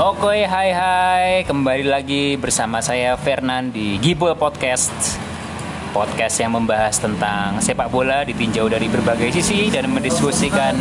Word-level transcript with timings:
Oke, 0.00 0.48
hai 0.48 0.72
hai, 0.72 1.44
kembali 1.44 1.84
lagi 1.84 2.32
bersama 2.40 2.80
saya 2.80 3.20
Fernan 3.20 3.68
di 3.68 4.00
Gibol 4.00 4.32
Podcast. 4.32 5.20
Podcast 5.92 6.40
yang 6.40 6.56
membahas 6.56 6.96
tentang 6.96 7.60
sepak 7.60 7.92
bola 7.92 8.24
ditinjau 8.24 8.64
dari 8.72 8.88
berbagai 8.88 9.28
sisi 9.28 9.68
dan 9.68 9.92
mendiskusikan 9.92 10.72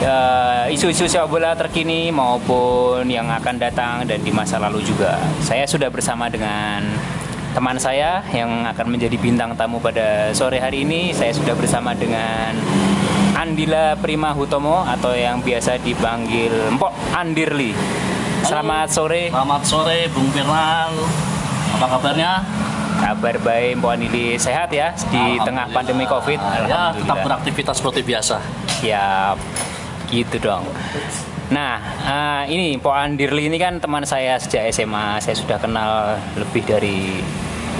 eh, 0.00 0.72
isu-isu 0.72 1.04
sepak 1.04 1.28
bola 1.28 1.52
terkini 1.52 2.08
maupun 2.08 3.04
yang 3.12 3.28
akan 3.28 3.60
datang 3.60 4.08
dan 4.08 4.24
di 4.24 4.32
masa 4.32 4.56
lalu 4.56 4.80
juga. 4.88 5.20
Saya 5.44 5.68
sudah 5.68 5.92
bersama 5.92 6.32
dengan 6.32 6.80
teman 7.52 7.76
saya 7.76 8.24
yang 8.32 8.64
akan 8.72 8.88
menjadi 8.88 9.20
bintang 9.20 9.52
tamu 9.52 9.76
pada 9.84 10.32
sore 10.32 10.64
hari 10.64 10.88
ini. 10.88 11.12
Saya 11.12 11.36
sudah 11.36 11.52
bersama 11.52 11.92
dengan 11.92 12.56
Andila 13.42 13.98
Prima 13.98 14.30
Hutomo 14.30 14.86
atau 14.86 15.10
yang 15.18 15.42
biasa 15.42 15.82
dipanggil 15.82 16.78
Mpok 16.78 16.94
Andirli. 17.10 17.74
Selamat 18.46 18.86
sore. 18.94 19.34
Selamat 19.34 19.62
sore 19.66 20.06
Bung 20.14 20.30
Firman. 20.30 20.94
Apa 21.74 21.98
kabarnya? 21.98 22.38
Kabar 23.02 23.34
baik 23.42 23.82
Mpok 23.82 23.90
Andili 23.98 24.38
sehat 24.38 24.70
ya 24.70 24.94
di 25.10 25.42
tengah 25.42 25.66
pandemi 25.74 26.06
Covid. 26.06 26.38
Ya, 26.70 26.94
tetap 26.94 27.18
beraktivitas 27.26 27.82
seperti 27.82 28.06
biasa. 28.06 28.38
Siap. 28.78 29.34
Gitu 30.06 30.38
dong. 30.38 30.62
Nah, 31.50 31.82
eh, 31.98 32.42
ini 32.54 32.78
Mpok 32.78 32.94
Andirli 32.94 33.50
ini 33.50 33.58
kan 33.58 33.82
teman 33.82 34.06
saya 34.06 34.38
sejak 34.38 34.70
SMA. 34.70 35.18
Saya 35.18 35.34
sudah 35.34 35.58
kenal 35.58 36.14
lebih 36.38 36.62
dari 36.62 37.18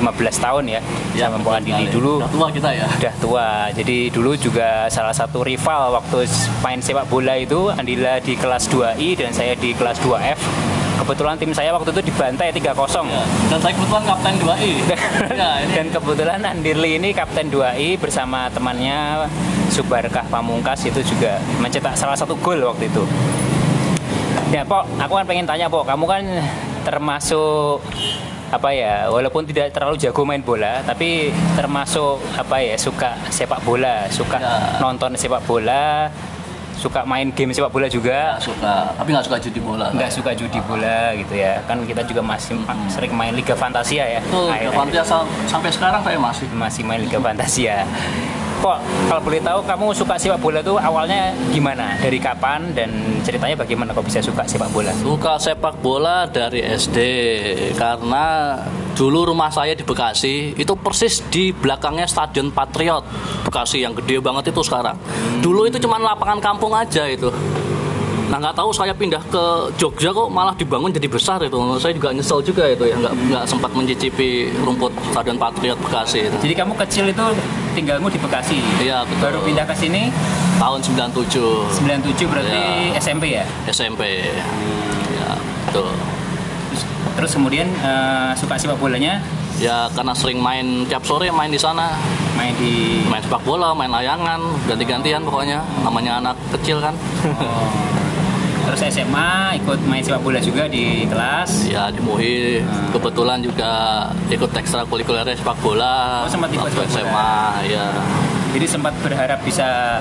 15 0.00 0.44
tahun 0.44 0.64
ya, 0.78 0.80
sama 1.18 1.36
Mpok 1.42 1.52
Andili 1.52 1.84
dulu. 1.92 2.22
Udah 2.22 2.30
tua 2.32 2.48
kita 2.48 2.70
ya. 2.72 2.86
udah 2.88 3.14
tua. 3.20 3.48
Jadi 3.76 4.08
dulu 4.08 4.32
juga 4.38 4.88
salah 4.88 5.12
satu 5.12 5.44
rival 5.44 5.92
waktu 5.98 6.24
main 6.64 6.80
sepak 6.80 7.06
bola 7.12 7.36
itu 7.36 7.68
Andila 7.68 8.22
di 8.22 8.34
kelas 8.38 8.70
2I 8.72 9.08
dan 9.18 9.30
saya 9.34 9.52
di 9.58 9.76
kelas 9.76 10.00
2F. 10.00 10.40
Kebetulan 11.02 11.34
tim 11.34 11.50
saya 11.50 11.74
waktu 11.74 11.90
itu 11.90 12.14
dibantai 12.14 12.54
3-0. 12.54 12.62
Ya. 13.10 13.24
Dan 13.50 13.58
saya 13.58 13.72
kebetulan 13.74 14.04
kapten 14.06 14.34
2I. 14.38 14.72
ya, 15.40 15.50
ini 15.66 15.72
Dan 15.74 15.86
kebetulan 15.90 16.40
Andirli 16.46 16.90
ini 17.02 17.10
kapten 17.10 17.50
2I 17.50 17.98
bersama 17.98 18.46
temannya 18.54 19.26
Subarkah 19.72 20.22
Pamungkas 20.30 20.86
itu 20.86 21.02
juga 21.02 21.42
mencetak 21.58 21.98
salah 21.98 22.14
satu 22.14 22.38
gol 22.38 22.62
waktu 22.62 22.86
itu. 22.86 23.02
Ya, 24.52 24.62
Pok, 24.68 24.84
aku 25.00 25.12
kan 25.16 25.24
pengen 25.24 25.48
tanya, 25.48 25.66
Pok, 25.66 25.88
kamu 25.88 26.04
kan 26.04 26.22
termasuk 26.84 27.80
apa 28.52 28.68
ya, 28.70 29.08
walaupun 29.08 29.42
tidak 29.42 29.72
terlalu 29.72 29.96
jago 29.96 30.22
main 30.22 30.40
bola, 30.40 30.84
tapi 30.84 31.28
termasuk 31.52 32.20
apa 32.34 32.60
ya, 32.60 32.76
suka 32.76 33.16
sepak 33.28 33.60
bola, 33.62 34.04
suka 34.08 34.36
Ya. 34.36 34.76
nonton 34.78 35.16
sepak 35.16 35.40
bola, 35.42 36.12
suka 36.74 37.00
main 37.02 37.30
game 37.30 37.48
sepak 37.50 37.70
bola 37.70 37.88
juga. 37.88 38.36
nggak 38.36 38.44
suka, 38.44 38.74
tapi 38.92 39.08
nggak 39.10 39.24
suka 39.24 39.38
judi 39.38 39.56
bola. 39.58 39.86
nggak 39.88 40.10
suka 40.10 40.30
judi 40.32 40.60
bola 40.60 40.98
gitu 41.14 41.34
ya 41.34 41.62
kan 41.62 41.80
kita 41.80 42.02
juga 42.02 42.20
masih 42.20 42.60
sering 42.88 43.12
main 43.12 43.32
Liga 43.32 43.54
Fantasia 43.54 44.04
ya 44.04 44.20
Tuh, 44.26 44.50
Akhir-akhir 44.50 44.74
Fantasia 44.74 45.02
sam- 45.02 45.30
sampai 45.46 45.70
sekarang 45.70 46.00
saya 46.02 46.18
masih. 46.18 46.44
masih 46.50 46.82
main 46.82 47.00
Liga 47.00 47.16
Fantasia 47.18 47.86
kok 48.62 48.78
kalau 49.10 49.20
boleh 49.26 49.42
tahu 49.42 49.58
kamu 49.66 49.86
suka 49.90 50.14
sepak 50.14 50.38
bola 50.38 50.62
tuh 50.62 50.78
awalnya 50.78 51.34
gimana 51.50 51.98
dari 51.98 52.22
kapan 52.22 52.70
dan 52.70 52.94
ceritanya 53.26 53.58
bagaimana 53.58 53.90
kok 53.90 54.06
bisa 54.06 54.22
suka 54.22 54.46
sepak 54.46 54.70
bola 54.70 54.94
Suka 55.02 55.34
sepak 55.34 55.82
bola 55.82 56.30
dari 56.30 56.62
SD 56.62 56.98
karena 57.74 58.54
dulu 58.94 59.34
rumah 59.34 59.50
saya 59.50 59.74
di 59.74 59.82
Bekasi 59.82 60.54
itu 60.54 60.72
persis 60.78 61.18
di 61.26 61.50
belakangnya 61.50 62.06
Stadion 62.06 62.54
Patriot 62.54 63.02
Bekasi 63.42 63.82
yang 63.82 63.98
gede 63.98 64.22
banget 64.22 64.54
itu 64.54 64.62
sekarang. 64.62 64.94
Dulu 65.42 65.66
itu 65.66 65.82
cuma 65.82 65.98
lapangan 65.98 66.38
kampung 66.38 66.70
aja 66.70 67.08
itu. 67.10 67.32
Nah 68.30 68.40
nggak 68.40 68.56
tahu 68.56 68.72
saya 68.72 68.96
pindah 68.96 69.20
ke 69.28 69.44
Jogja 69.76 70.08
kok 70.08 70.32
malah 70.32 70.56
dibangun 70.56 70.88
jadi 70.88 71.04
besar 71.10 71.42
itu. 71.44 71.58
Saya 71.76 71.92
juga 71.92 72.14
nyesel 72.14 72.40
juga 72.40 72.64
itu 72.70 72.86
ya 72.86 72.96
nggak 72.96 73.14
nggak 73.28 73.44
sempat 73.44 73.74
mencicipi 73.74 74.48
rumput 74.62 74.92
Stadion 75.10 75.36
Patriot 75.36 75.76
Bekasi 75.82 76.30
itu. 76.30 76.36
jadi 76.48 76.64
kamu 76.64 76.72
kecil 76.78 77.04
itu 77.10 77.24
tinggalmu 77.72 78.06
di 78.06 78.16
Bekasi 78.16 78.58
Iya 78.78 79.02
betul. 79.02 79.18
baru 79.20 79.38
pindah 79.42 79.64
ke 79.64 79.74
sini 79.74 80.08
Tahun 80.56 80.78
97 80.78 81.32
97 81.74 82.24
berarti 82.24 82.60
Ya. 82.92 82.98
SMP 82.98 83.24
ya 83.32 83.44
SMP. 83.66 84.02
Ya 85.12 85.30
betul. 85.66 85.90
terus, 86.68 86.82
terus 87.14 87.32
kemudian 87.32 87.66
eh, 87.74 88.30
suka 88.34 88.54
sepak 88.54 88.76
bolanya 88.76 89.18
Ya 89.58 89.86
karena 89.90 90.10
sering 90.12 90.38
main 90.38 90.86
tiap 90.86 91.02
sore 91.02 91.30
main 91.30 91.46
di 91.46 91.56
sana. 91.56 91.94
main 92.32 92.50
di 92.56 93.04
main 93.06 93.20
sepak 93.20 93.44
bola, 93.44 93.70
main 93.70 93.86
layangan, 93.86 94.40
ganti-gantian 94.66 95.22
pokoknya. 95.22 95.62
Namanya 95.84 96.18
anak 96.18 96.34
kecil 96.50 96.80
kan. 96.80 96.96
Oh. 97.38 97.70
Terus 98.62 98.80
SMA 98.90 99.30
ikut 99.56 99.78
main 99.84 100.00
sepak 100.00 100.20
bola 100.20 100.38
juga 100.38 100.64
di 100.66 101.04
kelas. 101.04 101.66
ya 101.66 101.90
di 101.90 101.98
MUI 101.98 102.62
kebetulan 102.90 103.38
juga 103.38 103.72
ikut 104.28 104.50
ekstrakurikuler 104.50 105.26
sepak 105.28 105.58
bola. 105.58 106.24
Oh, 106.24 106.30
sempat 106.30 106.48
ikut 106.48 106.68
sepak 106.68 106.86
bola. 106.86 107.02
SMA, 107.02 107.34
ya. 107.68 107.86
Jadi 108.52 108.66
sempat 108.66 108.94
berharap 109.00 109.40
bisa 109.42 109.98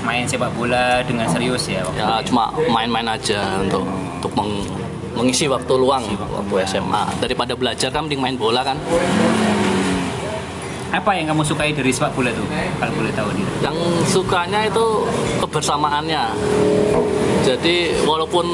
main 0.00 0.24
sepak 0.24 0.48
bola 0.52 1.02
dengan 1.02 1.26
serius 1.26 1.66
ya 1.66 1.82
waktu 1.82 1.98
Ya 1.98 2.08
itu. 2.16 2.30
cuma 2.30 2.44
main-main 2.68 3.08
aja 3.08 3.58
untuk 3.58 3.82
untuk 3.84 4.32
meng- 4.32 4.68
mengisi 5.12 5.44
waktu 5.44 5.72
luang 5.74 6.04
waktu 6.14 6.54
SMA. 6.64 7.02
Daripada 7.18 7.52
belajar 7.52 7.90
kan 7.90 8.06
mending 8.06 8.22
main 8.22 8.36
bola 8.36 8.62
kan. 8.62 8.78
Apa 10.88 11.12
yang 11.12 11.28
kamu 11.28 11.44
sukai 11.44 11.68
dari 11.70 11.92
sepak 11.92 12.14
bola 12.14 12.30
tuh? 12.30 12.46
Kalau 12.80 12.92
boleh 12.94 13.12
tahu 13.12 13.28
nih. 13.34 13.44
Yang 13.60 13.76
sukanya 14.08 14.60
itu 14.64 14.86
kebersamaannya. 15.38 16.22
Jadi 17.46 17.94
walaupun 18.04 18.46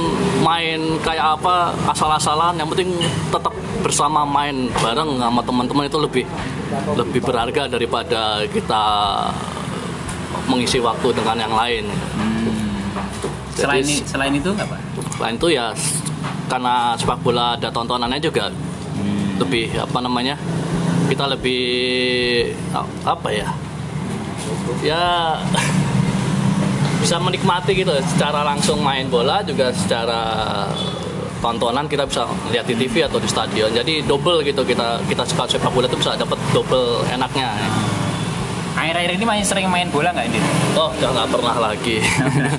main 0.45 1.01
kayak 1.01 1.41
apa 1.41 1.73
asal-asalan, 1.91 2.57
yang 2.59 2.69
penting 2.71 2.95
tetap 3.33 3.55
bersama 3.83 4.25
main 4.25 4.71
bareng 4.81 5.19
sama 5.19 5.41
teman-teman 5.45 5.85
itu 5.89 5.99
lebih 5.99 6.25
lebih 6.97 7.21
berharga 7.21 7.69
daripada 7.69 8.45
kita 8.49 8.85
mengisi 10.49 10.79
waktu 10.81 11.09
dengan 11.17 11.37
yang 11.41 11.55
lain. 11.55 11.85
Jadi, 13.55 13.63
Selain 13.63 13.87
selain 14.03 14.35
itu 14.35 14.51
apa? 14.59 14.77
selain 15.15 15.35
itu 15.39 15.49
ya 15.55 15.71
karena 16.51 16.99
sepak 16.99 17.23
bola 17.23 17.55
ada 17.55 17.71
tontonannya 17.71 18.19
juga 18.19 18.51
lebih 19.39 19.71
apa 19.79 19.99
namanya 20.03 20.35
kita 21.07 21.31
lebih 21.31 21.63
apa 23.07 23.29
ya 23.31 23.49
ya 24.83 25.39
bisa 27.05 27.21
menikmati 27.21 27.77
gitu. 27.77 27.93
Secara 28.17 28.41
langsung 28.41 28.81
main 28.81 29.05
bola 29.13 29.45
juga 29.45 29.69
secara 29.77 30.21
tontonan 31.45 31.85
kita 31.85 32.09
bisa 32.09 32.25
lihat 32.49 32.65
di 32.65 32.73
TV 32.81 33.05
atau 33.05 33.21
di 33.21 33.29
stadion. 33.29 33.69
Jadi 33.69 34.01
double 34.09 34.41
gitu 34.41 34.65
kita 34.65 35.05
kita 35.05 35.23
suka 35.29 35.45
sepak 35.45 35.69
bola 35.69 35.85
itu 35.85 36.01
bisa 36.01 36.17
dapat 36.17 36.41
double 36.57 37.05
enaknya. 37.13 37.53
Akhir-akhir 38.75 39.11
ini 39.21 39.25
masih 39.29 39.45
sering 39.47 39.71
main 39.71 39.87
bola 39.87 40.11
nggak, 40.11 40.35
Din? 40.35 40.43
oh 40.75 40.91
udah 40.99 41.11
nggak 41.15 41.29
pernah 41.31 41.57
lagi. 41.63 42.03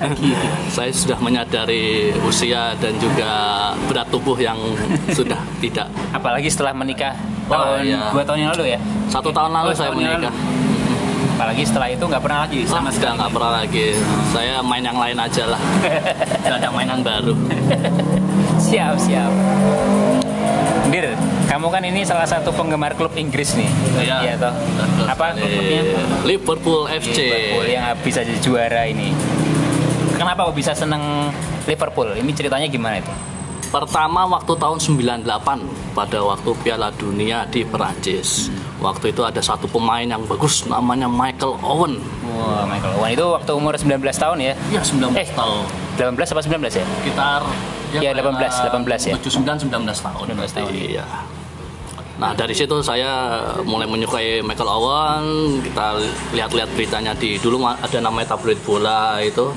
Saya 0.75 0.87
sudah 0.95 1.19
menyadari 1.19 2.15
usia 2.23 2.71
dan 2.79 2.95
juga 3.03 3.27
berat 3.91 4.07
tubuh 4.07 4.39
yang 4.39 4.55
sudah 5.11 5.41
tidak. 5.59 5.91
Apalagi 6.15 6.47
setelah 6.47 6.71
menikah. 6.71 7.19
Wah, 7.51 7.77
tahun 7.77 7.91
iya. 7.91 8.09
dua 8.15 8.23
tahun 8.23 8.39
yang 8.41 8.51
lalu 8.57 8.65
ya. 8.73 8.79
satu 9.05 9.29
tahun 9.29 9.53
lalu 9.53 9.69
Oh, 9.69 9.75
saya 9.77 9.91
tahun 9.93 10.01
menikah 10.01 10.33
Apalagi 11.45 11.61
setelah 11.61 11.93
itu 11.93 12.01
nggak 12.09 12.23
pernah 12.25 12.39
lagi 12.41 12.59
sama 12.65 12.89
sekali. 12.89 13.21
nggak 13.21 13.31
pernah 13.37 13.51
lagi 13.61 13.85
saya 14.33 14.65
main 14.65 14.81
yang 14.81 14.97
lain 14.97 15.13
aja 15.13 15.43
lah 15.45 15.61
nggak 16.41 16.57
ada 16.57 16.69
mainan 16.73 17.05
baru 17.05 17.37
siap 18.65 18.97
siap. 18.97 19.29
Dir, 20.89 21.13
kamu 21.45 21.69
kan 21.69 21.85
ini 21.85 22.01
salah 22.01 22.25
satu 22.25 22.49
penggemar 22.49 22.97
klub 22.97 23.13
Inggris 23.13 23.53
nih. 23.53 23.69
Iya. 23.93 24.41
toh. 24.41 24.53
Apa 25.05 25.37
klubnya? 25.37 25.81
Liverpool 26.25 26.89
FC 26.89 27.13
Liverpool 27.13 27.65
yang 27.69 27.93
bisa 28.01 28.25
jadi 28.25 28.41
juara 28.41 28.89
ini. 28.89 29.13
Kenapa 30.17 30.49
kok 30.49 30.57
bisa 30.57 30.73
seneng 30.73 31.29
Liverpool? 31.69 32.09
Ini 32.09 32.31
ceritanya 32.33 32.65
gimana 32.65 33.05
itu? 33.05 33.13
pertama 33.75 34.23
waktu 34.23 34.55
tahun 34.55 34.79
98 34.79 35.27
pada 35.91 36.19
waktu 36.23 36.49
Piala 36.63 36.95
Dunia 36.95 37.43
di 37.43 37.67
Perancis 37.67 38.47
waktu 38.77 39.11
itu 39.11 39.21
ada 39.21 39.39
satu 39.39 39.65
pemain 39.65 40.03
yang 40.03 40.23
bagus 40.23 40.65
namanya 40.65 41.07
Michael 41.07 41.55
Owen 41.59 41.99
Wah, 42.27 42.67
Michael 42.67 42.93
Owen 42.97 43.09
itu 43.11 43.25
waktu 43.25 43.51
umur 43.51 43.73
19 43.73 43.95
tahun 44.11 44.37
ya? 44.39 44.53
ya 44.69 44.81
19 44.83 45.15
Eh. 45.15 45.27
tahun 45.31 45.63
18 46.13 46.31
apa 46.31 46.41
19 46.43 46.71
ya? 46.73 46.85
sekitar 46.85 47.41
Ya, 47.95 48.11
18, 48.11 48.35
18 48.67 49.07
ya. 49.07 49.15
79 49.15 49.71
19 49.71 50.03
tahun 50.03 50.25
19 50.27 50.51
tahun. 50.51 50.71
iya 50.75 51.05
Nah 52.15 52.31
dari 52.31 52.51
situ 52.51 52.79
saya 52.79 53.39
mulai 53.63 53.83
menyukai 53.83 54.39
Michael 54.39 54.71
Owen. 54.71 55.23
Kita 55.59 55.99
lihat-lihat 56.31 56.71
beritanya 56.71 57.11
di 57.11 57.35
dulu 57.35 57.59
ada 57.63 57.99
namanya 57.99 58.31
tabloid 58.31 58.55
bola 58.63 59.19
itu 59.19 59.51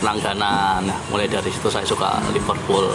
langganan. 0.00 0.80
Nah, 0.80 0.98
mulai 1.08 1.26
dari 1.26 1.48
situ 1.48 1.66
saya 1.66 1.82
suka 1.82 2.06
Liverpool. 2.30 2.86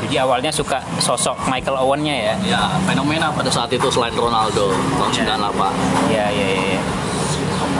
Jadi 0.00 0.14
awalnya 0.16 0.50
suka 0.50 0.78
sosok 0.98 1.38
Michael 1.46 1.76
Owen-nya 1.76 2.14
ya? 2.16 2.34
Ya 2.44 2.62
fenomena 2.82 3.30
pada 3.30 3.48
saat 3.48 3.68
itu 3.68 3.86
selain 3.86 4.12
Ronaldo 4.12 4.70
tahun 4.96 5.10
Ya. 5.12 5.36
98. 5.38 5.72
Iya, 6.08 6.26
iya, 6.28 6.46
iya. 6.68 6.80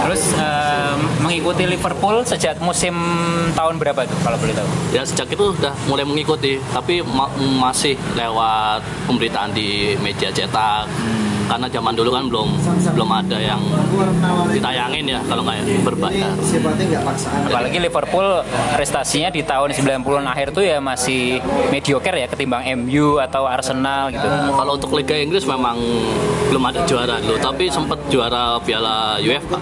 Terus 0.01 0.33
em, 0.33 0.97
mengikuti 1.21 1.67
Liverpool 1.67 2.25
sejak 2.25 2.57
musim 2.59 2.95
tahun 3.53 3.77
berapa 3.77 4.01
tuh 4.03 4.17
kalau 4.19 4.39
boleh 4.39 4.55
tahu? 4.55 4.69
Ya 4.91 5.03
sejak 5.03 5.29
itu 5.29 5.53
udah 5.53 5.75
mulai 5.85 6.03
mengikuti, 6.03 6.57
tapi 6.71 7.03
ma- 7.03 7.29
masih 7.37 7.99
lewat 8.15 8.81
pemberitaan 9.05 9.53
di 9.53 9.93
media 9.99 10.31
cetak. 10.31 10.89
Karena 11.51 11.67
zaman 11.67 11.93
dulu 11.99 12.11
kan 12.15 12.25
belum 12.31 12.49
belum 12.95 13.11
ada 13.11 13.39
yang 13.43 13.59
ditayangin 14.55 15.05
ya 15.11 15.21
kalau 15.27 15.43
nggak 15.43 15.83
berbayar. 15.83 16.31
Apalagi 17.51 17.79
Liverpool 17.83 18.29
prestasinya 18.79 19.29
di 19.29 19.43
tahun 19.43 19.75
90-an 19.75 20.27
akhir 20.31 20.55
tuh 20.55 20.63
ya 20.63 20.79
masih 20.79 21.43
mediocre 21.69 22.15
ya 22.15 22.31
ketimbang 22.31 22.63
MU 22.79 23.19
atau 23.19 23.51
Arsenal 23.51 24.15
gitu. 24.15 24.23
Kalau 24.31 24.79
untuk 24.79 24.95
Liga 24.95 25.19
Inggris 25.19 25.43
memang 25.43 25.75
belum 26.51 26.63
ada 26.67 26.83
juara 26.87 27.19
dulu, 27.19 27.39
tapi 27.39 27.67
sempat 27.67 27.99
juara 28.07 28.59
Piala 28.63 29.19
UEFA, 29.19 29.59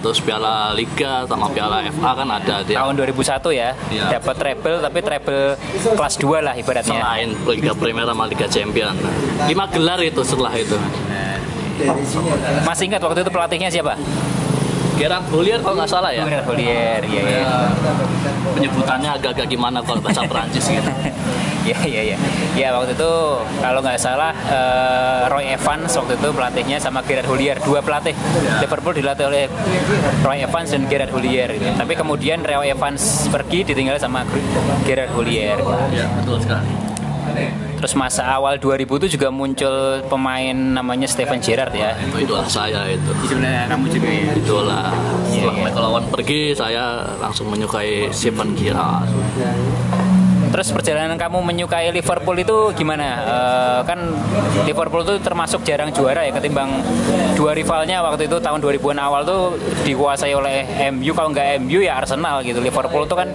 terus 0.00 0.20
Piala 0.20 0.72
Liga 0.72 1.24
sama 1.24 1.48
Piala 1.48 1.84
FA 1.88 2.10
kan 2.16 2.28
ada 2.28 2.54
dia. 2.64 2.76
Tahun 2.80 2.94
2001 2.96 3.52
ya, 3.52 3.70
Iya. 3.88 4.04
dapat 4.16 4.34
treble 4.36 4.76
tapi 4.80 4.98
treble 5.00 5.44
kelas 5.96 6.14
2 6.16 6.40
lah 6.44 6.54
ibaratnya. 6.56 7.00
Selain 7.00 7.28
Liga 7.48 7.72
Premier 7.72 8.04
sama 8.04 8.24
Liga 8.24 8.46
Champion. 8.48 8.92
Lima 9.48 9.64
gelar 9.68 10.00
itu 10.00 10.20
setelah 10.24 10.52
itu. 10.56 10.76
Masih 12.66 12.84
ingat 12.90 13.00
waktu 13.02 13.20
itu 13.22 13.30
pelatihnya 13.30 13.68
siapa? 13.70 13.94
Gerard 14.98 15.26
Houllier 15.30 15.62
kalau 15.62 15.78
nggak 15.78 15.90
salah 15.90 16.10
ya. 16.10 16.26
Gerard 16.26 16.46
Houllier, 16.50 17.00
iya 17.06 17.22
iya. 17.22 17.42
Penyebutannya 18.50 19.10
agak-agak 19.14 19.46
gimana 19.46 19.78
kalau 19.86 20.02
bahasa 20.02 20.26
Perancis 20.26 20.66
gitu. 20.66 20.90
Iya 21.68 21.84
iya 21.84 22.02
iya. 22.14 22.18
Ya 22.56 22.68
waktu 22.72 22.96
itu 22.96 23.12
kalau 23.60 23.84
nggak 23.84 24.00
salah 24.00 24.32
eh, 24.32 25.28
Roy 25.28 25.52
Evans 25.52 25.92
waktu 26.00 26.16
itu 26.16 26.28
pelatihnya 26.32 26.80
sama 26.80 27.04
Gerard 27.04 27.28
Houllier 27.28 27.60
dua 27.60 27.84
pelatih 27.84 28.16
Liverpool 28.64 28.96
dilatih 28.96 29.28
oleh 29.28 29.44
Roy 30.24 30.40
Evans 30.40 30.72
dan 30.72 30.88
Gerard 30.88 31.12
Houllier. 31.12 31.52
Gitu. 31.52 31.68
Tapi 31.76 31.92
kemudian 31.92 32.40
Roy 32.40 32.72
Evans 32.72 33.28
pergi 33.28 33.68
ditinggal 33.68 34.00
sama 34.00 34.24
Gerard 34.88 35.12
Houllier. 35.12 35.60
Ya, 35.92 36.08
betul 36.16 36.40
sekali. 36.40 36.72
Terus 37.78 37.94
masa 37.94 38.26
awal 38.26 38.58
2000 38.58 38.98
itu 38.98 39.06
juga 39.14 39.28
muncul 39.30 40.02
pemain 40.10 40.54
namanya 40.54 41.06
Steven 41.06 41.38
Gerrard 41.38 41.70
ya. 41.74 41.94
Itu 42.02 42.18
idola 42.18 42.44
saya 42.50 42.90
itu. 42.90 43.10
Sebenarnya 43.30 43.70
kamu 43.70 43.86
juga 43.86 44.08
ya. 44.10 44.26
Idola. 44.34 44.82
Iya, 45.30 45.46
Setelah 45.46 45.54
iya. 45.54 45.64
Michael 45.70 45.86
Owen 45.86 46.04
pergi, 46.10 46.40
saya 46.58 46.84
langsung 47.22 47.46
menyukai 47.48 48.10
Steven 48.10 48.50
Gerrard. 48.58 49.06
Terus 50.58 50.74
perjalanan 50.74 51.14
kamu 51.14 51.38
menyukai 51.38 51.86
Liverpool 51.94 52.34
itu 52.34 52.74
gimana? 52.74 53.06
Eh, 53.22 53.80
kan 53.86 54.10
Liverpool 54.66 55.06
itu 55.06 55.14
termasuk 55.22 55.62
jarang 55.62 55.94
juara 55.94 56.26
ya 56.26 56.34
ketimbang 56.34 56.82
dua 57.38 57.54
rivalnya 57.54 58.02
waktu 58.02 58.26
itu 58.26 58.42
tahun 58.42 58.58
2000-an 58.58 58.98
awal 58.98 59.22
tuh 59.22 59.54
dikuasai 59.86 60.34
oleh 60.34 60.66
MU 60.90 61.14
kalau 61.14 61.30
nggak 61.30 61.62
MU 61.62 61.78
ya 61.78 62.02
Arsenal 62.02 62.42
gitu. 62.42 62.58
Liverpool 62.58 63.06
tuh 63.06 63.22
kan 63.22 63.30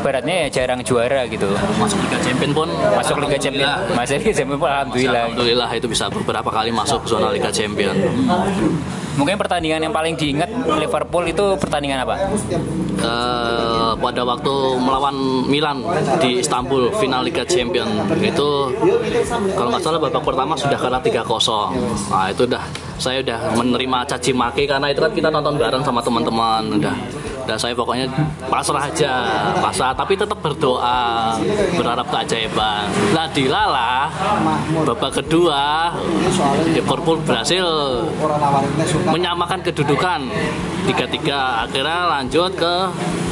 beratnya 0.00 0.48
ya 0.48 0.64
jarang 0.64 0.80
juara 0.80 1.28
gitu. 1.28 1.52
Masuk 1.76 2.00
Liga 2.08 2.16
Champion 2.24 2.50
pun 2.56 2.68
Masuk 2.96 3.16
Liga 3.20 3.36
Champions, 3.36 3.72
masih 3.92 4.16
Liga 4.16 4.32
Champions 4.32 4.62
alhamdulillah. 4.64 5.22
Alhamdulillah 5.28 5.70
itu 5.76 5.86
bisa 5.92 6.08
beberapa 6.08 6.48
kali 6.48 6.72
masuk 6.72 7.04
zona 7.04 7.28
Liga 7.28 7.52
Champion. 7.52 7.92
Mungkin 9.20 9.36
pertandingan 9.36 9.84
yang 9.84 9.92
paling 9.92 10.16
diingat 10.16 10.48
Liverpool 10.80 11.28
itu 11.28 11.60
pertandingan 11.60 12.08
apa? 12.08 12.16
Eh, 12.98 13.92
pada 14.02 14.22
waktu 14.26 14.54
melawan 14.82 15.14
Milan 15.46 15.86
di 16.18 16.42
Istanbul 16.42 16.90
final 16.98 17.22
Liga 17.22 17.46
Champion 17.46 17.86
itu 18.18 18.48
kalau 19.54 19.68
nggak 19.70 19.82
salah 19.86 20.02
babak 20.02 20.22
pertama 20.26 20.58
sudah 20.58 20.74
kalah 20.74 20.98
3-0 20.98 21.22
nah 22.10 22.26
itu 22.26 22.42
udah 22.42 22.62
saya 22.98 23.22
udah 23.22 23.54
menerima 23.54 23.98
caci 24.02 24.34
maki 24.34 24.66
karena 24.66 24.90
itu 24.90 24.98
kan 24.98 25.14
kita 25.14 25.30
nonton 25.30 25.54
bareng 25.62 25.82
sama 25.86 26.02
teman-teman 26.02 26.74
udah 26.74 26.94
dan 27.48 27.56
saya 27.56 27.72
pokoknya 27.72 28.04
pasrah 28.52 28.84
aja 28.84 29.12
pasrah. 29.56 29.96
Tapi 29.96 30.12
tetap 30.20 30.36
berdoa 30.44 31.32
berharap 31.72 32.04
keajaiban. 32.12 32.84
Lah 33.16 33.26
dilalah 33.32 34.12
babak 34.84 35.24
kedua 35.24 35.96
Liverpool 36.68 37.16
berhasil 37.24 37.64
menyamakan 39.08 39.64
kedudukan 39.64 40.28
3-3 40.84 41.64
akhirnya 41.64 42.00
lanjut 42.12 42.52
ke 42.52 42.74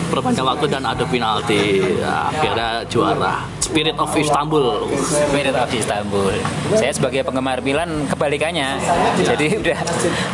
perpanjangan 0.08 0.56
waktu 0.56 0.66
dan 0.70 0.82
adu 0.86 1.04
penalti 1.08 1.82
Ya, 1.96 2.28
akhirnya 2.30 2.68
juara 2.88 3.46
Spirit 3.66 3.96
of 3.98 4.10
Istanbul 4.14 4.86
Spirit 4.94 5.54
of 5.58 5.70
Istanbul. 5.74 6.34
Saya 6.78 6.92
sebagai 6.94 7.26
penggemar 7.26 7.58
Milan 7.60 8.06
kebalikannya. 8.06 8.78
Jadi 9.18 9.46
udah 9.62 9.78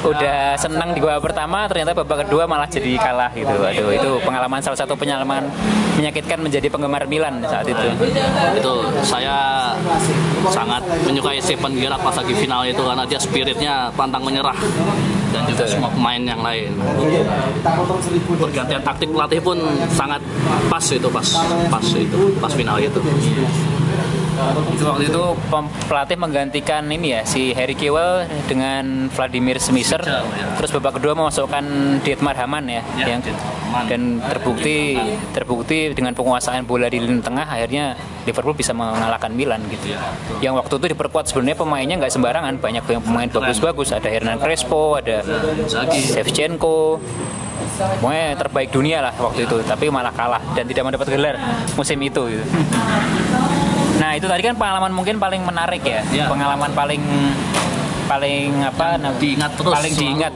udah 0.05 0.39
senang 0.61 0.93
di 0.93 1.01
babak 1.01 1.33
pertama, 1.33 1.65
ternyata 1.65 1.97
babak 1.97 2.29
kedua 2.29 2.45
malah 2.45 2.69
jadi 2.69 2.93
kalah 3.01 3.33
gitu. 3.33 3.57
Aduh, 3.57 3.91
itu 3.91 4.11
pengalaman 4.23 4.61
salah 4.61 4.79
satu 4.79 4.93
pengalaman 4.93 5.49
menyakitkan 5.97 6.39
menjadi 6.41 6.69
penggemar 6.69 7.05
Milan 7.09 7.41
saat 7.49 7.65
itu. 7.65 7.89
itu 8.53 8.75
saya 9.01 9.73
sangat 10.53 10.83
menyukai 11.09 11.41
Stephen 11.41 11.73
Gerrard 11.79 12.03
pas 12.05 12.15
lagi 12.15 12.35
final 12.37 12.63
itu 12.69 12.83
karena 12.83 13.05
dia 13.09 13.19
spiritnya 13.21 13.75
pantang 13.95 14.23
menyerah 14.25 14.57
dan 15.33 15.43
juga 15.49 15.65
Betul. 15.65 15.73
semua 15.73 15.91
pemain 15.91 16.23
yang 16.23 16.41
lain. 16.45 16.71
Pergantian 18.37 18.83
taktik 18.85 19.09
pelatih 19.11 19.41
pun 19.41 19.59
sangat 19.91 20.21
pas 20.69 20.85
itu 20.85 21.09
pas 21.09 21.29
pas 21.73 21.87
itu 21.97 22.21
pas 22.39 22.53
final 22.53 22.77
itu 22.79 23.01
Itu 23.01 23.82
waktu 24.83 25.05
itu 25.09 25.23
pelatih 25.89 26.19
menggantikan 26.19 26.83
ini 26.91 27.19
ya 27.19 27.23
si 27.23 27.55
Harry 27.55 27.79
Kewell 27.79 28.27
dengan 28.51 29.09
Vladimir 29.13 29.63
Smisser. 29.63 30.03
Ya. 30.03 30.23
Terus 30.59 30.71
babak 30.75 30.99
kedua 30.99 31.15
memasukkan 31.15 31.65
Dietmar 32.03 32.37
Hamann 32.37 32.67
ya, 32.69 32.83
Ya, 32.99 33.17
yang 33.17 33.21
Dietmar 33.23 33.63
dan 33.89 34.21
terbukti 34.21 35.01
terbukti 35.33 35.97
dengan 35.97 36.13
penguasaan 36.13 36.69
bola 36.69 36.93
di 36.93 37.01
lini 37.01 37.25
tengah 37.25 37.49
akhirnya 37.49 37.97
Liverpool 38.29 38.55
bisa 38.55 38.77
mengalahkan 38.77 39.33
Milan 39.33 39.65
gitu. 39.73 39.97
Yang 40.45 40.55
waktu 40.63 40.75
itu 40.79 40.87
diperkuat 40.95 41.25
sebenarnya 41.27 41.57
pemainnya 41.59 41.97
nggak 41.99 42.13
sembarangan, 42.13 42.55
banyak 42.61 42.85
yang 42.85 43.03
pemain 43.03 43.29
bagus-bagus, 43.33 43.97
ada 43.97 44.09
Hernan 44.13 44.39
Crespo, 44.39 45.01
ada 45.01 45.25
Shevchenko. 46.13 47.01
Pokoknya 47.73 48.37
terbaik 48.37 48.69
dunia 48.75 49.01
lah 49.01 49.15
waktu 49.17 49.49
itu, 49.49 49.57
tapi 49.65 49.89
malah 49.89 50.13
kalah 50.13 50.43
dan 50.53 50.69
tidak 50.69 50.83
mendapat 50.87 51.09
gelar 51.09 51.35
musim 51.75 51.99
itu. 52.05 52.23
gitu. 52.29 52.45
Nah 54.03 54.19
itu 54.19 54.27
tadi 54.27 54.43
kan 54.43 54.59
pengalaman 54.59 54.91
mungkin 54.91 55.23
paling 55.23 55.47
menarik 55.47 55.87
ya, 55.87 56.03
Ya. 56.11 56.27
pengalaman 56.27 56.75
paling 56.75 57.03
paling 58.11 58.51
apa? 58.61 58.99
nah, 58.99 59.15
diingat 59.15 59.55
terus 59.55 59.71
paling 59.71 59.93
selalu. 59.95 60.03
diingat 60.03 60.35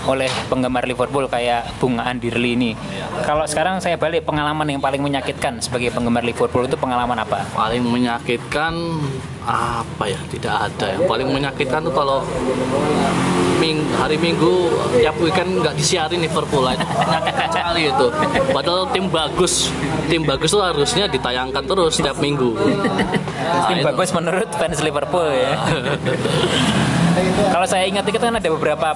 oleh 0.00 0.30
penggemar 0.48 0.88
Liverpool 0.88 1.26
kayak 1.26 1.76
Bunga 1.76 2.06
Andirli 2.06 2.56
ini. 2.56 2.70
Kalau 3.20 3.44
sekarang 3.44 3.82
saya 3.82 4.00
balik 4.00 4.24
pengalaman 4.24 4.64
yang 4.64 4.80
paling 4.80 5.02
menyakitkan 5.02 5.60
sebagai 5.60 5.92
penggemar 5.92 6.22
Liverpool 6.22 6.64
itu 6.64 6.78
pengalaman 6.78 7.18
apa? 7.18 7.44
paling 7.52 7.82
menyakitkan 7.82 8.72
apa 9.44 10.04
ya 10.06 10.20
tidak 10.30 10.54
ada 10.70 10.86
yang 10.94 11.04
paling 11.04 11.28
menyakitkan 11.28 11.82
tuh 11.82 11.92
kalau 11.92 12.22
ming, 13.60 13.84
hari 13.94 14.16
minggu 14.16 14.72
tiap 14.96 15.14
weekend 15.20 15.60
nggak 15.60 15.76
disiarin 15.76 16.24
Liverpool 16.24 16.64
itu 16.66 16.80
menyakitkan 16.82 17.48
sekali 17.52 17.82
itu 17.92 18.06
padahal 18.50 18.82
tim 18.90 19.04
bagus 19.06 19.68
tim 20.08 20.22
bagus 20.24 20.50
tuh 20.50 20.64
harusnya 20.64 21.04
ditayangkan 21.06 21.62
terus 21.62 22.00
setiap 22.00 22.16
minggu 22.18 22.56
Nah, 23.40 23.66
Tim 23.66 23.82
itu. 23.82 23.86
bagus 23.90 24.08
menurut 24.14 24.48
fans 24.54 24.78
Liverpool 24.78 25.26
ya. 25.26 25.58
Kalau 27.54 27.66
saya 27.66 27.84
ingat 27.90 28.06
itu 28.06 28.14
kan 28.14 28.30
ada 28.30 28.48
beberapa 28.48 28.94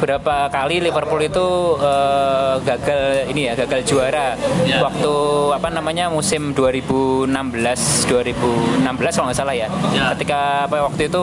beberapa 0.00 0.48
kali 0.48 0.80
Liverpool 0.80 1.20
itu 1.20 1.46
eh, 1.76 2.54
gagal 2.64 3.02
ini 3.28 3.40
ya 3.44 3.54
gagal 3.54 3.84
juara 3.84 4.32
Ya. 4.64 4.80
waktu 4.80 5.12
apa 5.52 5.68
namanya 5.68 6.08
musim 6.08 6.56
2016 6.56 7.28
2016 8.08 8.80
kalau 9.12 9.26
nggak 9.28 9.36
salah 9.36 9.52
ya, 9.52 9.68
Ya. 9.92 10.16
ketika 10.16 10.64
apa 10.64 10.88
waktu 10.88 11.12
itu 11.12 11.22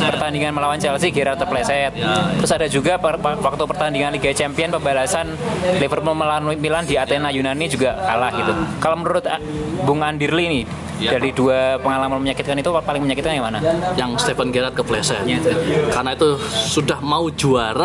pertandingan 0.00 0.56
melawan 0.56 0.80
Chelsea 0.80 1.12
Gerrard 1.12 1.36
terpleset 1.36 1.92
Ya. 1.92 2.32
terus 2.32 2.48
ada 2.48 2.64
juga 2.64 2.96
per- 2.96 3.20
per- 3.20 3.40
waktu 3.40 3.62
pertandingan 3.66 4.16
Liga 4.16 4.32
Champion 4.32 4.72
pembalasan 4.72 5.36
Liverpool 5.76 6.16
melawan 6.16 6.48
Milan 6.56 6.88
di 6.88 6.96
Athena 6.96 7.28
Yunani 7.28 7.68
juga 7.68 7.92
kalah 7.98 8.32
gitu 8.32 8.52
kalau 8.78 8.96
menurut 8.96 9.24
ah, 9.26 9.36
Bung 9.84 10.00
Andirli 10.00 10.48
nih 10.48 10.64
Ya. 11.02 11.18
dari 11.18 11.34
dua 11.34 11.82
pengalaman 11.82 12.22
menyakitkan 12.22 12.54
itu 12.54 12.70
paling 12.70 13.02
menyakitkan 13.02 13.34
yang 13.34 13.42
mana? 13.42 13.58
yang 13.98 14.14
Stephen 14.14 14.54
Gerrard 14.54 14.70
kepleset 14.72 15.18
Ya. 15.26 15.42
karena 15.90 16.14
itu 16.14 16.38
sudah 16.46 17.02
mau 17.02 17.26
juara 17.26 17.81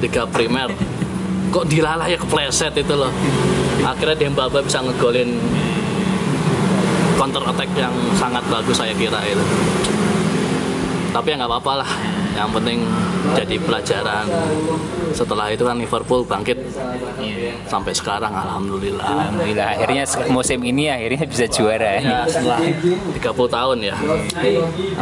Liga 0.00 0.22
Primer. 0.28 0.70
Kok 1.50 1.64
dilalah 1.66 2.06
ya 2.06 2.16
kepleset 2.20 2.72
itu 2.78 2.94
loh. 2.94 3.10
Akhirnya 3.82 4.16
Dembaba 4.16 4.60
bisa 4.60 4.78
ngegolin 4.84 5.40
counter 7.18 7.42
attack 7.48 7.70
yang 7.76 7.92
sangat 8.16 8.44
bagus 8.48 8.76
saya 8.76 8.94
kira 8.94 9.20
itu. 9.26 9.44
Tapi 11.10 11.26
ya 11.32 11.34
nggak 11.42 11.50
apa-apa 11.50 11.72
lah. 11.84 11.90
Yang 12.30 12.50
penting 12.62 12.78
jadi 13.34 13.56
pelajaran. 13.58 14.26
Setelah 15.10 15.50
itu 15.50 15.66
kan 15.66 15.76
Liverpool 15.76 16.22
bangkit. 16.22 16.56
Sampai 17.66 17.92
sekarang 17.92 18.30
alhamdulillah. 18.30 19.02
Alhamdulillah. 19.02 19.66
Akhirnya 19.74 20.04
musim 20.30 20.62
ini 20.62 20.86
akhirnya 20.86 21.26
bisa 21.26 21.50
juara. 21.50 21.98
Ya 21.98 22.24
setelah 22.30 22.62
30 22.62 23.20
tahun 23.26 23.78
ya. 23.82 23.96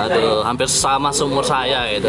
Aduh 0.00 0.40
hampir 0.42 0.66
sama 0.66 1.12
seumur 1.12 1.44
saya 1.44 1.84
gitu 1.92 2.08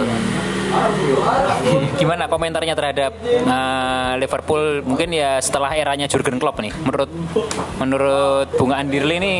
Gimana 2.00 2.30
komentarnya 2.30 2.74
terhadap 2.78 3.12
uh, 3.26 4.14
Liverpool 4.18 4.86
mungkin 4.86 5.10
ya 5.14 5.42
setelah 5.42 5.74
eranya 5.74 6.06
Jurgen 6.06 6.38
Klopp 6.38 6.62
nih? 6.62 6.74
Menurut 6.86 7.12
menurut 7.82 8.48
Bunga 8.56 8.82
Andirli 8.82 9.16
ini 9.20 9.36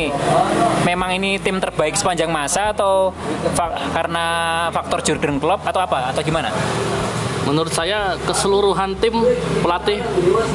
memang 0.84 1.16
ini 1.16 1.38
tim 1.40 1.58
terbaik 1.58 1.94
sepanjang 1.94 2.30
masa 2.30 2.74
atau 2.74 3.14
fa 3.54 3.72
karena 3.94 4.24
faktor 4.74 5.02
Jurgen 5.02 5.38
Klopp 5.38 5.66
atau 5.66 5.80
apa 5.82 6.12
atau 6.12 6.20
gimana? 6.22 6.50
menurut 7.48 7.72
saya 7.72 8.14
keseluruhan 8.28 8.94
tim 9.00 9.16
pelatih 9.64 9.98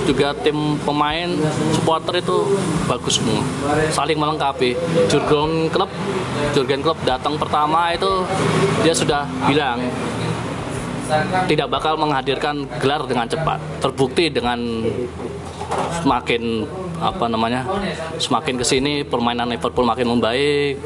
juga 0.05 0.31
tim 0.37 0.77
pemain 0.85 1.27
supporter 1.73 2.21
itu 2.21 2.55
bagus 2.85 3.17
semua 3.17 3.41
saling 3.89 4.15
melengkapi 4.15 4.77
Jurgen 5.09 5.67
Klopp 5.73 5.89
Jurgen 6.53 6.79
Klopp 6.85 7.01
datang 7.03 7.35
pertama 7.41 7.91
itu 7.91 8.23
dia 8.85 8.93
sudah 8.93 9.25
bilang 9.49 9.81
tidak 11.45 11.67
bakal 11.69 11.97
menghadirkan 11.99 12.65
gelar 12.81 13.05
dengan 13.05 13.29
cepat 13.29 13.59
terbukti 13.81 14.29
dengan 14.33 14.57
semakin 16.01 16.65
apa 17.01 17.25
namanya 17.27 17.67
semakin 18.21 18.55
ke 18.61 18.65
sini 18.65 18.93
permainan 19.03 19.51
Liverpool 19.51 19.83
makin 19.83 20.07
membaik 20.15 20.79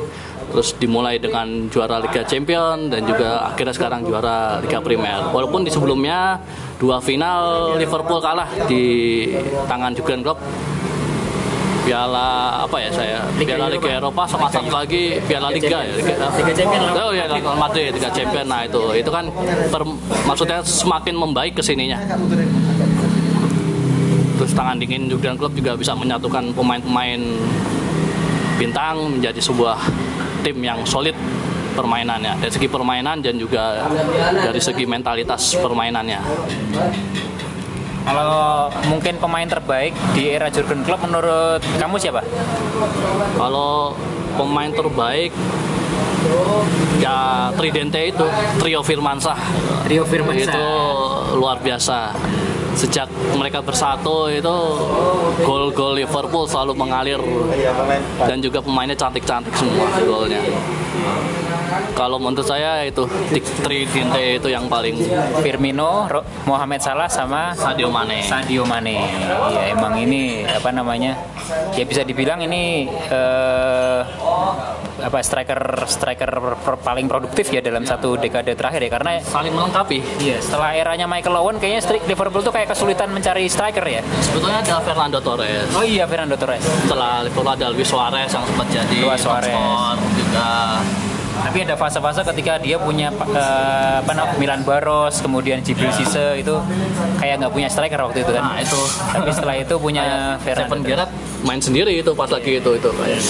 terus 0.49 0.73
dimulai 0.81 1.21
dengan 1.21 1.69
juara 1.69 2.01
Liga 2.01 2.25
Champion 2.25 2.89
dan 2.89 3.05
juga 3.05 3.45
akhirnya 3.45 3.73
sekarang 3.73 4.01
juara 4.01 4.57
Liga 4.65 4.81
Primer. 4.81 5.29
Walaupun 5.29 5.61
di 5.61 5.69
sebelumnya 5.69 6.41
dua 6.81 6.97
final 6.97 7.77
Liverpool 7.77 8.17
kalah 8.17 8.49
di 8.65 8.83
tangan 9.69 9.93
Jurgen 9.93 10.25
Klopp 10.25 10.41
Piala 11.89 12.69
apa 12.69 12.77
ya 12.77 12.89
saya? 12.93 13.25
Liga 13.41 13.57
Piala 13.57 13.65
Liga 13.73 13.89
Eropa 13.97 14.21
sama 14.29 14.45
satu 14.45 14.69
lagi 14.69 15.17
Piala 15.25 15.49
Liga 15.49 15.81
ya 15.81 15.89
Liga, 15.89 16.13
Liga 16.37 16.53
Champion 16.53 16.81
oh 16.93 17.09
ya 17.17 17.25
Real 17.25 17.57
Madrid 17.57 17.89
Liga 17.97 18.13
Champion 18.13 18.45
nah 18.45 18.61
itu 18.61 18.93
itu 18.93 19.09
kan 19.09 19.25
per- 19.73 19.97
maksudnya 20.29 20.61
semakin 20.61 21.17
membaik 21.17 21.57
ke 21.57 21.65
sininya. 21.65 21.97
Terus 24.37 24.53
tangan 24.53 24.77
dingin 24.77 25.09
Jurgen 25.09 25.33
Klopp 25.33 25.57
juga 25.57 25.73
bisa 25.73 25.97
menyatukan 25.97 26.53
pemain-pemain 26.53 27.21
bintang 28.61 29.17
menjadi 29.17 29.41
sebuah 29.41 29.81
tim 30.45 30.61
yang 30.61 30.85
solid 30.85 31.17
permainannya. 31.73 32.37
Dari 32.37 32.53
segi 32.53 32.69
permainan 32.69 33.17
dan 33.17 33.33
juga 33.41 33.89
dari 34.45 34.61
segi 34.61 34.85
mentalitas 34.85 35.57
permainannya 35.57 36.21
Kalau 38.09 38.73
mungkin 38.89 39.21
pemain 39.21 39.45
terbaik 39.45 39.93
di 40.17 40.33
era 40.33 40.49
Jurgen 40.49 40.81
Klopp 40.81 41.05
menurut 41.05 41.61
kamu 41.77 41.95
siapa? 42.01 42.25
kalau 43.37 43.93
pemain 44.35 44.71
terbaik 44.71 45.31
ya 46.99 47.49
Tridente 47.55 48.01
itu 48.11 48.25
trio 48.59 48.81
Firmansyah 48.83 49.39
Rio 49.87 50.03
Firmansyah. 50.03 50.51
itu 50.51 50.67
luar 51.39 51.59
biasa 51.63 52.11
sejak 52.75 53.11
mereka 53.35 53.59
bersatu 53.59 54.31
itu 54.31 54.55
gol-gol 55.43 55.99
Liverpool 55.99 56.47
selalu 56.47 56.73
mengalir 56.75 57.19
dan 58.23 58.39
juga 58.39 58.63
pemainnya 58.63 58.95
cantik-cantik 58.95 59.51
semua 59.55 59.87
golnya 59.99 60.39
kalau 61.93 62.17
menurut 62.17 62.43
saya 62.43 62.83
itu 62.83 63.05
Tridente 63.61 64.37
itu 64.37 64.47
yang 64.47 64.65
paling 64.67 64.95
Firmino, 65.39 66.07
Mohamed 66.45 66.81
Salah 66.81 67.07
sama 67.07 67.53
Sadio 67.53 67.89
Mane 67.89 68.23
Sadio 68.23 68.63
Mane. 68.63 68.97
Ya 69.51 69.71
emang 69.71 69.95
ini 69.95 70.43
apa 70.43 70.69
namanya? 70.69 71.13
Ya 71.73 71.83
bisa 71.83 72.01
dibilang 72.03 72.39
ini 72.39 72.85
eh, 73.09 74.01
apa 74.99 75.23
striker 75.23 75.59
striker 75.87 76.31
paling 76.77 77.07
produktif 77.07 77.47
ya 77.49 77.63
dalam 77.63 77.81
satu 77.81 78.19
dekade 78.19 78.51
terakhir 78.53 78.83
ya 78.83 78.91
karena 78.91 79.11
saling 79.23 79.55
melengkapi 79.55 80.03
Iya, 80.19 80.43
setelah 80.43 80.75
eranya 80.75 81.07
Michael 81.07 81.39
Owen 81.39 81.55
kayaknya 81.55 81.81
strik 81.81 82.03
Liverpool 82.03 82.43
tuh 82.43 82.51
kayak 82.51 82.67
kesulitan 82.67 83.07
mencari 83.09 83.47
striker 83.47 83.81
ya. 83.81 84.03
sebetulnya 84.19 84.59
ada 84.59 84.83
Fernando 84.83 85.23
Torres 85.23 85.71
Oh 85.71 85.81
iya 85.81 86.03
Fernando 86.03 86.35
Torres. 86.35 86.59
setelah 86.83 87.23
Liverpool 87.23 87.47
ada 87.47 87.71
Luis 87.71 87.87
Suarez 87.87 88.27
yang 88.27 88.43
sempat 88.43 88.67
jadi 88.67 88.97
Luis 88.99 89.21
Suarez. 89.23 89.55
juga 90.19 90.49
Tapi 91.39 91.57
ada 91.63 91.75
fase-fase 91.79 92.21
ketika 92.35 92.59
dia 92.59 92.75
punya 92.79 93.09
eh, 93.13 93.95
apa 94.03 94.11
namanya 94.11 94.37
Milan 94.37 94.61
Baros, 94.67 95.23
kemudian 95.23 95.63
Jibril 95.63 95.91
Cisse 95.95 96.39
itu 96.39 96.55
kayak 97.19 97.39
nggak 97.43 97.53
punya 97.53 97.67
striker 97.71 97.99
waktu 98.03 98.23
itu 98.23 98.31
kan. 98.35 98.43
nah 98.43 98.59
itu 98.59 98.79
Tapi 99.15 99.29
setelah 99.31 99.55
itu 99.57 99.75
punya 99.79 100.35
Fernando. 100.43 100.83
Gerrard 100.83 101.11
main 101.39 101.61
sendiri 101.63 102.03
itu 102.03 102.11
pas 102.11 102.27
lagi 102.27 102.59
itu 102.59 102.71
itu 102.75 102.89
kayaknya 102.91 103.23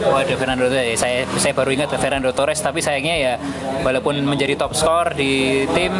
Oh 0.10 0.16
ada 0.16 0.32
Fernando 0.38 0.64
Torres. 0.70 0.96
Saya 0.96 1.28
saya 1.36 1.52
baru 1.52 1.76
ingat 1.76 1.92
Fernando 2.00 2.30
Torres. 2.32 2.60
Tapi 2.64 2.80
sayangnya 2.80 3.16
ya 3.20 3.32
walaupun 3.84 4.16
menjadi 4.24 4.56
top 4.56 4.72
skor 4.72 5.12
di 5.12 5.66
tim, 5.76 5.92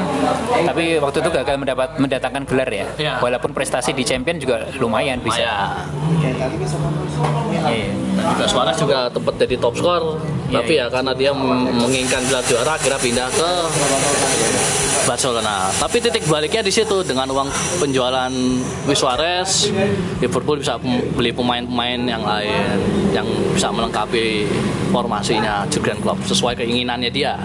tapi 0.65 0.97
waktu 0.97 1.21
itu 1.21 1.29
gagal 1.29 1.61
mendapat 1.61 2.01
mendatangkan 2.01 2.49
gelar 2.49 2.71
ya. 2.73 2.87
Iya. 2.97 3.13
Walaupun 3.21 3.53
prestasi 3.53 3.93
di 3.93 4.07
Champion 4.07 4.41
juga 4.41 4.65
lumayan 4.81 5.21
bisa. 5.21 5.45
Iya. 5.45 5.53
Juga 8.21 8.45
Suarez 8.47 8.77
juga 8.77 8.99
tempat 9.09 9.35
jadi 9.41 9.57
top 9.57 9.75
skor 9.77 10.05
Iya, 10.51 10.59
tapi 10.59 10.73
iya. 10.75 10.87
ya 10.91 10.91
karena 10.91 11.13
dia 11.15 11.31
menginginkan 11.31 12.27
gelar 12.27 12.43
juara 12.43 12.75
akhirnya 12.75 12.99
pindah 12.99 13.29
ke 13.31 13.51
Barcelona 15.07 15.71
tapi 15.79 16.03
titik 16.03 16.27
baliknya 16.27 16.67
di 16.67 16.75
situ 16.75 17.07
dengan 17.07 17.31
uang 17.31 17.47
penjualan 17.79 18.33
Luis 18.83 18.99
Suarez 18.99 19.71
Liverpool 20.19 20.59
bisa 20.59 20.75
beli 21.15 21.31
pemain-pemain 21.31 22.03
yang 22.03 22.27
lain 22.27 22.67
yang 23.15 23.27
bisa 23.55 23.71
melengkapi 23.71 24.51
formasinya 24.91 25.63
Jurgen 25.71 26.03
Klopp 26.03 26.19
sesuai 26.27 26.59
keinginannya 26.59 27.11
dia 27.15 27.39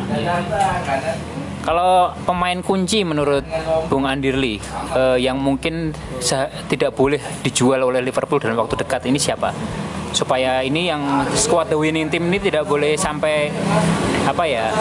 Kalau 1.65 2.13
pemain 2.29 2.61
kunci 2.61 3.01
menurut 3.01 3.41
Bung 3.89 4.05
Andirli 4.05 4.61
eh, 4.93 5.17
yang 5.17 5.41
mungkin 5.41 5.93
tidak 6.69 6.93
boleh 6.93 7.17
dijual 7.41 7.81
oleh 7.81 8.05
Liverpool 8.05 8.37
dalam 8.37 8.61
waktu 8.61 8.85
dekat 8.85 9.09
ini 9.09 9.17
siapa? 9.17 9.49
Supaya 10.15 10.63
ini 10.63 10.87
yang 10.87 11.27
squad 11.35 11.67
the 11.67 11.75
winning 11.75 12.07
team 12.07 12.31
ini 12.31 12.39
tidak 12.39 12.63
boleh 12.63 12.95
sampai 12.95 13.51
apa 14.25 14.43
ya? 14.47 14.71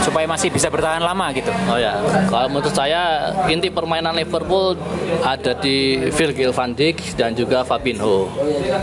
Supaya 0.00 0.24
masih 0.26 0.48
bisa 0.48 0.72
bertahan 0.72 1.04
lama 1.04 1.30
gitu. 1.36 1.52
Oh 1.68 1.78
ya, 1.78 2.00
kalau 2.32 2.48
menurut 2.50 2.72
saya 2.72 3.30
inti 3.46 3.68
permainan 3.68 4.16
Liverpool 4.16 4.74
ada 5.22 5.52
di 5.60 6.08
Virgil 6.10 6.50
van 6.50 6.74
Dijk 6.74 7.14
dan 7.14 7.36
juga 7.36 7.62
Fabinho. 7.62 8.32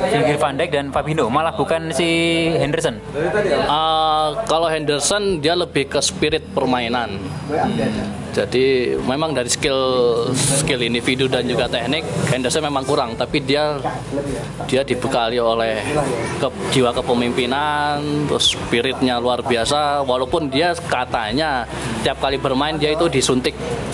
Virgil 0.08 0.38
van 0.38 0.56
Dijk 0.56 0.70
dan 0.72 0.88
Fabinho 0.94 1.28
malah 1.28 1.52
bukan 1.58 1.92
si 1.92 2.08
Henderson. 2.56 3.02
Uh, 3.68 4.40
kalau 4.48 4.70
Henderson 4.72 5.44
dia 5.44 5.58
lebih 5.58 5.90
ke 5.90 6.00
spirit 6.00 6.46
permainan. 6.56 7.20
Jadi 8.32 8.96
memang 8.96 9.36
dari 9.36 9.52
skill 9.52 9.80
skill 10.32 10.80
individu 10.80 11.28
dan 11.28 11.44
juga 11.44 11.68
teknik 11.68 12.08
Henderson 12.32 12.64
memang 12.64 12.88
kurang, 12.88 13.20
tapi 13.20 13.44
dia 13.44 13.76
dia 14.72 14.88
dibekali 14.88 15.36
oleh 15.36 15.84
ke, 16.40 16.48
jiwa 16.72 16.96
kepemimpinan, 16.96 18.00
terus 18.32 18.56
spiritnya 18.56 19.20
luar 19.20 19.44
biasa. 19.44 20.08
Walaupun 20.08 20.48
dia 20.48 20.72
katanya 20.88 21.68
tiap 22.08 22.24
kali 22.24 22.40
bermain 22.40 22.80
dia 22.80 22.96
itu 22.96 23.12
disuntik 23.12 23.52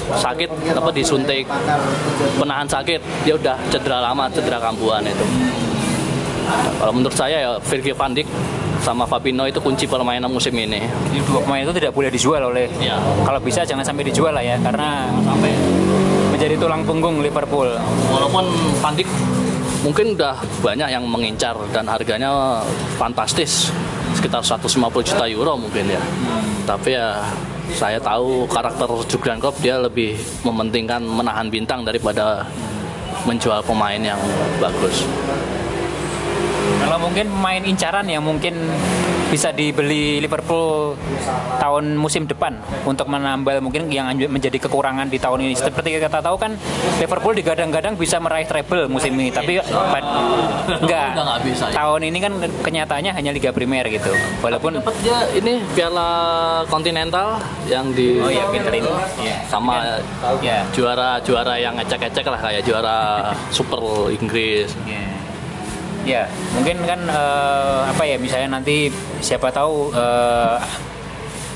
sakit 0.08 0.54
apa 0.78 0.90
disuntik 0.94 1.50
penahan 2.38 2.70
sakit, 2.70 3.02
dia 3.26 3.34
udah 3.34 3.58
cedera 3.74 4.06
lama, 4.06 4.30
cedera 4.30 4.62
kambuhan 4.62 5.02
itu. 5.02 5.26
Kalau 6.78 6.94
menurut 6.94 7.18
saya 7.18 7.38
ya 7.42 7.52
Virgil 7.60 7.98
van 7.98 8.14
Dijk 8.14 8.30
sama 8.88 9.04
Fabinho 9.04 9.44
itu 9.44 9.60
kunci 9.60 9.84
permainan 9.84 10.32
musim 10.32 10.56
ini. 10.56 10.80
Jadi 11.12 11.20
dua 11.28 11.44
pemain 11.44 11.60
itu 11.60 11.76
tidak 11.76 11.92
boleh 11.92 12.08
dijual 12.08 12.40
oleh. 12.40 12.72
Ya. 12.80 12.96
Kalau 13.28 13.36
bisa 13.44 13.68
jangan 13.68 13.84
sampai 13.84 14.08
dijual 14.08 14.32
lah 14.32 14.40
ya 14.40 14.56
karena 14.64 15.12
Sampai 15.28 15.52
menjadi 16.32 16.56
tulang 16.56 16.88
punggung 16.88 17.20
Liverpool. 17.20 17.68
walaupun 18.08 18.48
Van 18.80 18.96
Dijk 18.96 19.10
mungkin 19.84 20.16
udah 20.16 20.40
banyak 20.64 20.88
yang 20.88 21.04
mengincar 21.04 21.60
dan 21.76 21.84
harganya 21.84 22.64
fantastis 22.96 23.68
sekitar 24.16 24.40
150 24.40 24.80
juta 25.04 25.28
euro 25.28 25.60
mungkin 25.60 25.92
ya. 25.92 26.02
Tapi 26.64 26.96
ya 26.96 27.20
saya 27.76 28.00
tahu 28.00 28.48
karakter 28.48 28.88
Jurgen 29.12 29.44
Klopp 29.44 29.60
dia 29.60 29.76
lebih 29.76 30.16
mementingkan 30.48 31.04
menahan 31.04 31.52
bintang 31.52 31.84
daripada 31.84 32.48
menjual 33.28 33.60
pemain 33.68 34.00
yang 34.00 34.20
bagus. 34.64 35.04
Kalau 36.78 36.98
mungkin 37.00 37.26
pemain 37.28 37.64
incaran 37.64 38.06
yang 38.06 38.22
mungkin 38.22 38.54
bisa 39.28 39.52
dibeli 39.52 40.24
Liverpool 40.24 40.96
tahun 41.60 42.00
musim 42.00 42.24
depan 42.24 42.56
untuk 42.88 43.12
menambal 43.12 43.60
mungkin 43.60 43.92
yang 43.92 44.08
menjadi 44.16 44.56
kekurangan 44.58 45.12
di 45.12 45.20
tahun 45.20 45.44
ini. 45.44 45.54
Seperti 45.54 46.00
kita 46.00 46.24
tahu 46.24 46.40
kan 46.40 46.56
Liverpool 46.98 47.36
digadang-gadang 47.36 48.00
bisa 48.00 48.24
meraih 48.24 48.48
treble 48.48 48.88
musim 48.88 49.12
ini, 49.14 49.28
tapi 49.28 49.60
pad- 49.60 50.08
enggak. 50.80 51.12
Bisa, 51.44 51.70
ya. 51.70 51.76
Tahun 51.76 52.02
ini 52.02 52.18
kan 52.18 52.34
kenyataannya 52.64 53.12
hanya 53.12 53.32
Liga 53.32 53.52
Primer 53.52 53.84
gitu. 53.88 54.12
Walaupun 54.40 54.80
Dapat 54.80 54.96
dia 55.04 55.20
ini 55.36 55.60
Piala 55.76 56.10
Kontinental 56.66 57.38
yang 57.68 57.92
di 57.92 58.18
Oh 58.18 58.32
iya, 58.32 58.48
pinter 58.48 58.72
ini. 58.74 58.88
Iya. 59.20 59.38
sama 59.48 59.84
ya. 60.40 60.64
juara-juara 60.72 61.60
yang 61.60 61.76
ngecek-ngecek 61.76 62.26
lah 62.26 62.40
kayak 62.40 62.64
juara 62.64 62.98
Super 63.56 64.08
Inggris. 64.10 64.72
Ya, 66.08 66.24
mungkin 66.56 66.88
kan 66.88 67.04
eh, 67.04 67.80
apa 67.92 68.04
ya 68.08 68.16
misalnya 68.16 68.56
nanti 68.56 68.88
siapa 69.20 69.52
tahu 69.52 69.92
eh, 69.92 70.56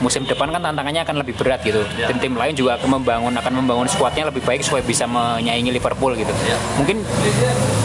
musim 0.01 0.25
depan 0.25 0.49
kan 0.49 0.61
tantangannya 0.61 1.01
akan 1.05 1.15
lebih 1.21 1.37
berat 1.37 1.61
gitu. 1.61 1.85
Ya. 1.95 2.09
Tim-tim 2.09 2.33
lain 2.33 2.57
juga 2.57 2.75
akan 2.81 2.99
membangun 2.99 3.33
akan 3.37 3.53
membangun 3.63 3.87
skuadnya 3.87 4.27
lebih 4.27 4.41
baik 4.41 4.65
supaya 4.65 4.81
bisa 4.81 5.05
menyaingi 5.05 5.69
Liverpool 5.69 6.17
gitu. 6.17 6.33
Ya. 6.45 6.57
Mungkin 6.81 7.05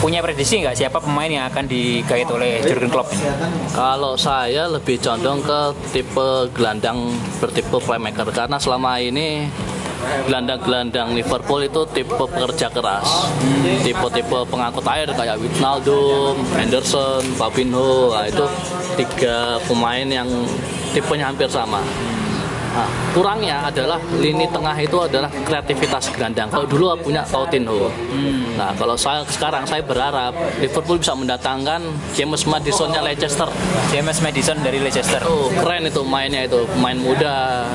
punya 0.01 0.19
prediksi 0.25 0.65
nggak 0.65 0.75
siapa 0.75 0.97
pemain 0.99 1.29
yang 1.29 1.45
akan 1.47 1.69
digait 1.69 2.27
oleh 2.27 2.59
Jurgen 2.65 2.89
Klopp 2.89 3.13
ini? 3.13 3.23
Kalau 3.71 4.17
saya 4.17 4.65
lebih 4.67 4.97
condong 4.99 5.39
ke 5.45 5.59
tipe 5.93 6.49
gelandang 6.57 7.13
bertipe 7.37 7.77
playmaker 7.77 8.27
karena 8.33 8.57
selama 8.57 8.97
ini 8.97 9.45
gelandang-gelandang 10.29 11.17
Liverpool 11.17 11.65
itu 11.65 11.81
tipe 11.89 12.13
pekerja 12.13 12.69
keras, 12.69 13.33
tipe-tipe 13.81 14.45
pengangkut 14.45 14.85
air 14.85 15.09
kayak 15.09 15.41
Wijnaldum, 15.41 16.37
Henderson, 16.53 17.25
Fabinho, 17.33 18.13
nah, 18.13 18.29
itu 18.29 18.45
tiga 18.93 19.57
pemain 19.65 20.05
yang 20.05 20.29
tipenya 20.97 21.29
hampir 21.29 21.45
sama. 21.45 21.85
Nah, 22.77 22.89
kurangnya 23.09 23.65
adalah 23.65 23.97
lini 24.21 24.45
tengah 24.53 24.77
itu 24.77 24.97
adalah 25.01 25.29
kreativitas 25.45 26.13
gelandang. 26.13 26.45
Kalau 26.49 26.65
dulu 26.65 26.93
punya 27.01 27.25
Coutinho. 27.25 27.89
Nah, 28.53 28.69
kalau 28.77 28.93
saya 28.93 29.25
sekarang 29.25 29.65
saya 29.65 29.81
berharap 29.81 30.33
Liverpool 30.61 31.01
bisa 31.01 31.13
mendatangkan 31.17 31.81
James 32.13 32.45
Madison-nya 32.45 33.01
Leicester. 33.01 33.49
James 33.89 34.17
Madison 34.21 34.57
dari 34.61 34.77
Leicester. 34.77 35.21
Oh, 35.25 35.49
keren 35.57 35.89
itu 35.89 36.01
mainnya 36.05 36.45
itu, 36.45 36.69
pemain 36.69 36.97
muda, 36.97 37.65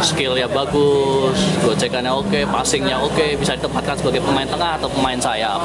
skillnya 0.00 0.48
bagus, 0.48 1.36
gocekannya 1.60 2.08
oke, 2.08 2.40
passingnya 2.48 2.96
oke, 2.96 3.36
bisa 3.36 3.52
ditempatkan 3.58 4.00
sebagai 4.00 4.24
pemain 4.24 4.48
tengah 4.48 4.80
atau 4.80 4.88
pemain 4.88 5.18
sayap. 5.20 5.60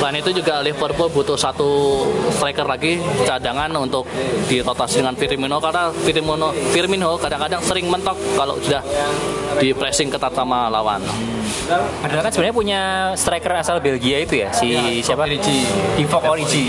Selain 0.00 0.16
itu 0.18 0.30
juga 0.34 0.58
Liverpool 0.64 1.08
butuh 1.14 1.38
satu 1.38 2.02
striker 2.34 2.66
lagi 2.66 2.98
cadangan 3.22 3.70
untuk 3.78 4.08
dirotasi 4.50 5.04
dengan 5.04 5.14
Firmino 5.14 5.62
karena 5.62 5.94
Firmino 5.94 6.50
Firmino 6.74 7.14
kadang-kadang 7.20 7.60
sering 7.62 7.86
mentok 7.86 8.18
kalau 8.34 8.58
sudah 8.58 8.82
di 9.62 9.70
pressing 9.70 10.10
ketat 10.10 10.34
sama 10.34 10.66
lawan. 10.66 11.00
Padahal 12.04 12.28
kan 12.28 12.32
sebenarnya 12.32 12.56
punya 12.56 12.82
striker 13.16 13.52
asal 13.56 13.80
Belgia 13.80 14.20
itu 14.20 14.44
ya, 14.44 14.52
si 14.52 15.00
siapa? 15.00 15.24
Divock 15.96 16.24
Origi. 16.28 16.62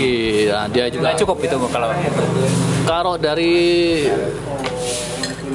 Iya, 0.48 0.64
dia 0.72 0.88
juga 0.88 1.12
Nggak 1.12 1.18
cukup 1.20 1.36
itu 1.44 1.56
kalau 1.68 1.90
kalau 2.86 3.14
dari 3.20 3.54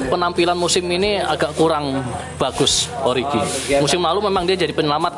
penampilan 0.08 0.56
musim 0.56 0.84
ini 0.88 1.20
agak 1.20 1.54
kurang 1.54 2.02
bagus 2.40 2.88
Origi. 3.02 3.38
Musim 3.78 4.02
lalu 4.02 4.26
memang 4.30 4.46
dia 4.48 4.56
jadi 4.58 4.72
penyelamat 4.74 5.14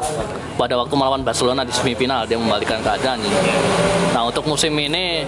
pada 0.58 0.74
waktu 0.80 0.94
melawan 0.94 1.22
Barcelona 1.22 1.62
di 1.62 1.72
semifinal 1.72 2.24
dia 2.28 2.36
membalikan 2.36 2.80
keadaan. 2.80 3.20
Nah 4.12 4.22
untuk 4.28 4.44
musim 4.44 4.74
ini 4.76 5.24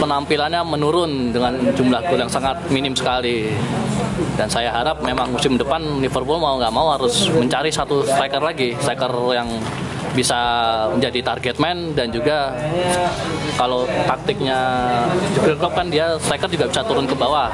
penampilannya 0.00 0.62
menurun 0.64 1.30
dengan 1.30 1.52
jumlah 1.76 2.00
gol 2.08 2.20
yang 2.24 2.32
sangat 2.32 2.56
minim 2.72 2.96
sekali. 2.96 3.52
Dan 4.36 4.48
saya 4.48 4.72
harap 4.72 5.04
memang 5.04 5.36
musim 5.36 5.60
depan 5.60 5.80
Liverpool 6.00 6.40
mau 6.40 6.56
nggak 6.56 6.72
mau 6.72 6.92
harus 6.96 7.28
mencari 7.28 7.68
satu 7.68 8.04
striker 8.04 8.40
lagi, 8.40 8.72
striker 8.80 9.12
yang 9.32 9.48
bisa 10.10 10.38
menjadi 10.90 11.20
target 11.22 11.56
man 11.62 11.94
dan 11.94 12.10
juga 12.10 12.50
kalau 13.54 13.86
taktiknya 14.06 14.58
Jurgen 15.38 15.58
Klopp 15.58 15.74
kan 15.78 15.86
dia 15.86 16.18
striker 16.18 16.50
juga 16.50 16.66
bisa 16.66 16.82
turun 16.82 17.06
ke 17.06 17.14
bawah 17.14 17.52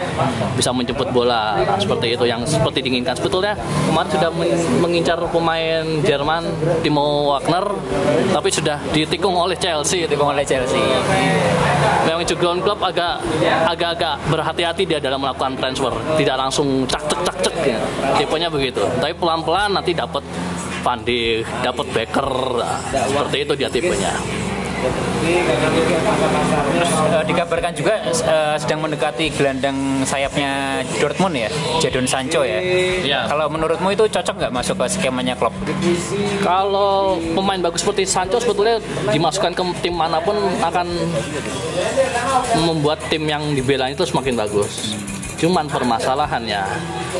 bisa 0.56 0.70
menjemput 0.72 1.12
bola. 1.12 1.60
Nah, 1.60 1.76
seperti 1.76 2.16
itu 2.16 2.24
yang 2.24 2.40
seperti 2.46 2.80
diinginkan. 2.80 3.14
Sebetulnya 3.18 3.54
kemarin 3.88 4.08
sudah 4.08 4.30
men- 4.32 4.56
mengincar 4.80 5.18
pemain 5.28 5.84
Jerman 6.02 6.42
Timo 6.80 7.34
Wagner 7.34 7.66
tapi 8.32 8.48
sudah 8.48 8.80
ditikung 8.90 9.36
oleh 9.36 9.56
Chelsea. 9.58 10.08
Ditikung 10.08 10.32
oleh 10.32 10.44
Chelsea. 10.46 10.80
memang 12.06 12.22
Jurgen 12.22 12.62
Klopp 12.62 12.80
agak 12.80 13.18
agak-agak 13.66 14.14
berhati-hati 14.30 14.82
dia 14.86 14.98
dalam 15.02 15.20
melakukan 15.20 15.58
transfer. 15.58 15.92
Tidak 16.16 16.36
langsung 16.38 16.86
cak 16.86 17.02
cek 17.10 17.20
cak 17.26 17.36
cek 17.42 17.56
ya. 17.66 17.78
tipenya 18.16 18.48
begitu. 18.48 18.80
Tapi 19.02 19.12
pelan-pelan 19.18 19.74
nanti 19.74 19.90
dapat 19.92 20.22
Van 20.86 21.02
Dijk, 21.02 21.42
dapat 21.66 21.86
Becker 21.90 22.30
Nah, 22.62 23.06
seperti 23.10 23.36
itu 23.42 23.52
dia 23.58 23.66
tipenya 23.66 24.14
Terus 26.76 26.92
eh, 27.10 27.24
dikabarkan 27.26 27.72
juga 27.74 27.94
eh, 28.06 28.54
sedang 28.60 28.84
mendekati 28.84 29.32
gelandang 29.34 30.04
sayapnya 30.06 30.84
Dortmund 31.02 31.34
ya, 31.34 31.50
Jadon 31.82 32.06
Sancho 32.06 32.44
ya. 32.46 32.60
Iya. 33.02 33.26
Kalau 33.26 33.50
menurutmu 33.50 33.90
itu 33.96 34.04
cocok 34.06 34.34
nggak 34.36 34.52
masuk 34.54 34.76
ke 34.78 34.86
skemanya 34.92 35.34
Klopp? 35.34 35.56
Kalau 36.44 37.18
pemain 37.34 37.58
bagus 37.58 37.82
seperti 37.82 38.04
Sancho 38.06 38.38
sebetulnya 38.38 38.78
dimasukkan 39.10 39.56
ke 39.56 39.62
tim 39.82 39.94
mana 39.96 40.20
pun 40.20 40.36
akan 40.62 40.86
membuat 42.62 43.00
tim 43.10 43.24
yang 43.26 43.42
dibela 43.56 43.90
itu 43.90 44.04
semakin 44.04 44.36
bagus. 44.38 44.94
Cuman 45.36 45.64
permasalahannya 45.66 46.62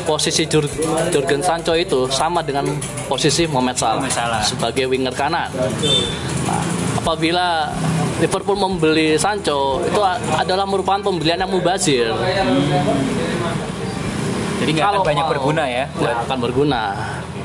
posisi 0.03 0.45
Jur- 0.45 0.69
Jurgen 1.09 1.39
Sancho 1.39 1.73
itu 1.73 2.05
sama 2.07 2.41
dengan 2.41 2.65
posisi 3.05 3.45
Mohamed 3.45 3.75
Salah, 3.75 4.01
Mohamed 4.01 4.11
Salah. 4.11 4.41
sebagai 4.41 4.85
winger 4.85 5.13
kanan. 5.13 5.53
Nah, 6.43 6.61
apabila 6.97 7.69
Liverpool 8.17 8.57
membeli 8.57 9.13
Sancho 9.15 9.79
itu 9.79 10.01
adalah 10.33 10.65
merupakan 10.65 10.97
pembelian 10.99 11.37
yang 11.37 11.51
mubazir. 11.51 12.09
Jadi 14.57 14.69
nggak 14.73 14.89
akan 14.91 15.01
banyak 15.03 15.21
mau- 15.21 15.31
berguna 15.31 15.63
ya. 15.63 15.85
Nggak 15.93 16.15
akan 16.25 16.37
berguna. 16.41 16.81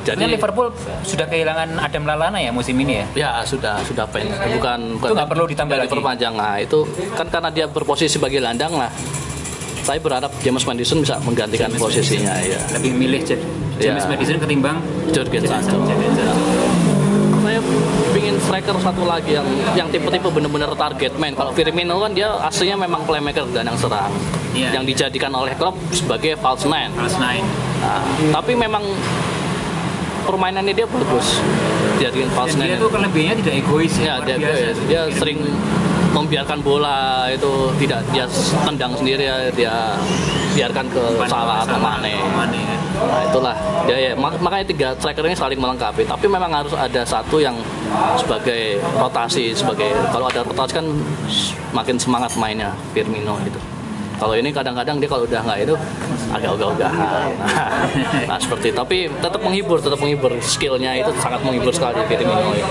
Jadi 0.02 0.18
Jadi 0.18 0.34
Liverpool 0.34 0.66
sudah 1.04 1.26
kehilangan 1.28 1.78
Adam 1.78 2.02
Lallana 2.02 2.34
ya 2.36 2.50
musim 2.50 2.74
ini 2.74 2.98
ya. 2.98 3.06
Ya 3.14 3.30
sudah 3.44 3.78
sudah 3.84 4.02
pen 4.04 4.26
bukan 4.58 4.98
bukan 4.98 5.08
Itu 5.08 5.14
nggak 5.14 5.30
perlu 5.30 5.44
ditambah 5.46 5.76
lagi? 5.76 5.86
diperpanjang 5.86 6.34
nah 6.34 6.58
itu 6.58 6.82
kan 7.14 7.30
karena 7.30 7.54
dia 7.54 7.70
berposisi 7.70 8.10
sebagai 8.10 8.42
landang 8.42 8.74
lah 8.74 8.90
saya 9.82 9.98
berharap 9.98 10.30
James 10.38 10.62
Madison 10.62 10.98
bisa 10.98 11.18
menggantikan 11.20 11.68
posisinya 11.72 12.38
ya 12.38 12.58
Lebih 12.72 12.92
milih 12.92 13.20
Jad- 13.20 13.44
James 13.74 14.00
Ya. 14.00 14.08
Madison 14.08 14.38
ketimbang 14.38 14.78
Jurgen 15.10 15.42
Sancho 15.42 15.76
saya 17.42 17.58
pingin 18.12 18.38
striker 18.38 18.78
satu 18.78 19.02
lagi 19.02 19.34
yang 19.34 19.42
yang 19.74 19.88
tipe-tipe 19.88 20.24
bener-bener 20.24 20.70
target 20.72 21.10
man. 21.16 21.34
Kalau 21.34 21.50
Firmino 21.50 21.98
kan 21.98 22.14
dia 22.14 22.30
aslinya 22.40 22.78
memang 22.78 23.02
playmaker 23.02 23.42
dan 23.50 23.66
yang 23.66 23.74
serang. 23.74 24.14
Iya. 24.52 24.68
yang 24.70 24.84
dijadikan 24.84 25.32
oleh 25.32 25.50
Klopp 25.52 25.74
sebagai 25.90 26.36
false 26.36 26.62
man 26.64 26.92
False 26.92 27.18
nine. 27.18 27.42
Nah, 27.80 27.98
tapi 28.30 28.54
memang 28.54 28.84
permainannya 30.22 30.70
dia 30.72 30.86
bagus. 30.86 31.42
Dijadikan 31.96 32.30
false 32.30 32.54
Dan 32.54 32.62
dia 32.62 32.68
nine. 32.70 32.80
tuh 32.80 32.90
kelebihannya 32.90 33.36
tidak 33.36 33.54
egois 33.58 33.92
Ya, 33.96 34.14
luar 34.14 34.24
dia, 34.24 34.36
biasa. 34.38 34.80
dia 34.86 35.00
sering 35.10 35.38
membiarkan 36.12 36.58
bola 36.60 37.26
itu 37.32 37.72
tidak 37.80 38.00
dia 38.12 38.24
tendang 38.68 38.92
sendiri 38.94 39.24
ya, 39.26 39.36
dia 39.52 39.74
biarkan 40.52 40.86
ke 40.92 41.02
salah 41.26 41.64
atau 41.64 41.80
Mane. 41.80 42.12
ya. 42.12 42.76
Nah, 43.02 43.22
itulah 43.26 43.54
dia 43.88 43.96
ya 43.98 44.12
mak- 44.14 44.38
makanya 44.38 44.66
tiga 44.68 44.88
striker 45.00 45.24
ini 45.26 45.34
saling 45.34 45.58
melengkapi 45.58 46.06
tapi 46.06 46.28
memang 46.28 46.52
harus 46.52 46.76
ada 46.76 47.02
satu 47.02 47.40
yang 47.42 47.56
sebagai 48.20 48.78
rotasi 49.00 49.56
sebagai 49.56 49.90
kalau 50.12 50.28
ada 50.30 50.44
rotasi 50.46 50.76
kan 50.76 50.86
makin 51.74 51.96
semangat 51.98 52.30
mainnya 52.38 52.70
Firmino 52.94 53.40
itu 53.42 53.58
kalau 54.22 54.38
ini 54.38 54.54
kadang-kadang 54.54 55.02
dia 55.02 55.08
kalau 55.10 55.26
udah 55.26 55.40
nggak 55.42 55.58
itu 55.66 55.74
agak 56.30 56.50
ogah-ogahan 56.54 57.28
nah, 57.42 57.68
nah 58.30 58.38
seperti 58.38 58.70
itu. 58.70 58.78
tapi 58.78 58.98
tetap 59.10 59.40
menghibur 59.42 59.82
tetap 59.82 59.98
menghibur 59.98 60.32
skillnya 60.38 60.94
itu 60.94 61.10
sangat 61.18 61.40
menghibur 61.42 61.72
sekali 61.74 61.98
Firmino 62.06 62.54
itu 62.54 62.70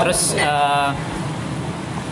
Terus 0.00 0.32
eh, 0.40 0.88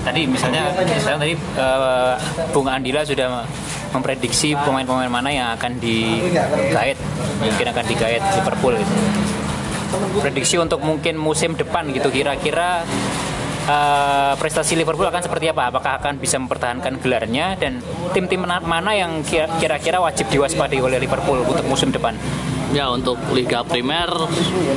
tadi 0.00 0.24
misalnya 0.24 0.70
misalnya 0.76 1.18
tadi 1.20 1.34
eh, 1.34 2.14
Bung 2.50 2.66
Andila 2.66 3.02
sudah 3.02 3.44
memprediksi 3.88 4.52
pemain-pemain 4.54 5.08
mana 5.08 5.30
yang 5.30 5.48
akan 5.54 5.80
digait 5.80 6.98
mungkin 7.40 7.66
akan 7.66 7.84
digait 7.86 8.20
Liverpool 8.34 8.76
gitu. 8.76 8.94
Prediksi 10.20 10.60
untuk 10.60 10.84
mungkin 10.84 11.16
musim 11.16 11.56
depan 11.56 11.88
gitu 11.88 12.12
kira-kira 12.12 12.84
eh, 13.64 14.32
prestasi 14.36 14.76
Liverpool 14.76 15.08
akan 15.08 15.24
seperti 15.24 15.48
apa? 15.48 15.72
Apakah 15.72 15.96
akan 15.98 16.20
bisa 16.20 16.36
mempertahankan 16.36 17.00
gelarnya 17.00 17.56
dan 17.56 17.80
tim-tim 18.12 18.44
mana- 18.44 18.92
yang 18.92 19.24
kira- 19.24 19.48
kira-kira 19.56 19.98
wajib 19.98 20.28
diwaspadai 20.28 20.78
oleh 20.78 21.00
Liverpool 21.00 21.40
untuk 21.40 21.64
musim 21.64 21.88
depan? 21.88 22.12
Ya 22.68 22.92
untuk 22.92 23.16
Liga 23.32 23.64
Primer 23.64 24.12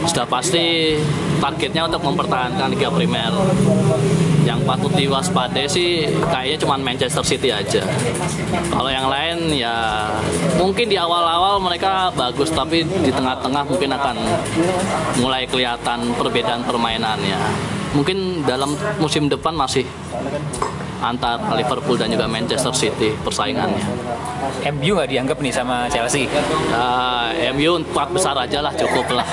sudah 0.08 0.24
pasti 0.24 0.96
targetnya 1.44 1.92
untuk 1.92 2.00
mempertahankan 2.00 2.72
Liga 2.72 2.88
Primer. 2.88 3.36
Yang 4.52 4.68
patut 4.68 4.92
diwaspadai 4.92 5.64
sih 5.64 6.12
kayaknya 6.28 6.58
cuma 6.60 6.76
Manchester 6.76 7.24
City 7.24 7.56
aja. 7.56 7.88
Kalau 8.68 8.92
yang 8.92 9.08
lain 9.08 9.56
ya 9.56 10.12
mungkin 10.60 10.92
di 10.92 11.00
awal-awal 11.00 11.64
mereka 11.64 12.12
bagus 12.12 12.52
tapi 12.52 12.84
di 12.84 13.12
tengah-tengah 13.16 13.64
mungkin 13.64 13.96
akan 13.96 14.16
mulai 15.24 15.48
kelihatan 15.48 16.12
perbedaan 16.20 16.68
permainannya. 16.68 17.40
Mungkin 17.96 18.44
dalam 18.44 18.76
musim 19.00 19.32
depan 19.32 19.56
masih 19.56 19.88
antara 21.02 21.42
Liverpool 21.58 21.98
dan 21.98 22.14
juga 22.14 22.30
Manchester 22.30 22.72
City 22.78 23.10
persaingannya. 23.26 23.82
MU 24.78 24.94
nggak 24.94 25.10
dianggap 25.10 25.38
nih 25.42 25.54
sama 25.54 25.90
Chelsea. 25.90 26.30
Nah, 26.70 27.34
MU 27.58 27.82
empat 27.82 28.14
besar 28.14 28.38
aja 28.38 28.62
lah 28.62 28.74
cukup 28.78 29.18
lah. 29.18 29.26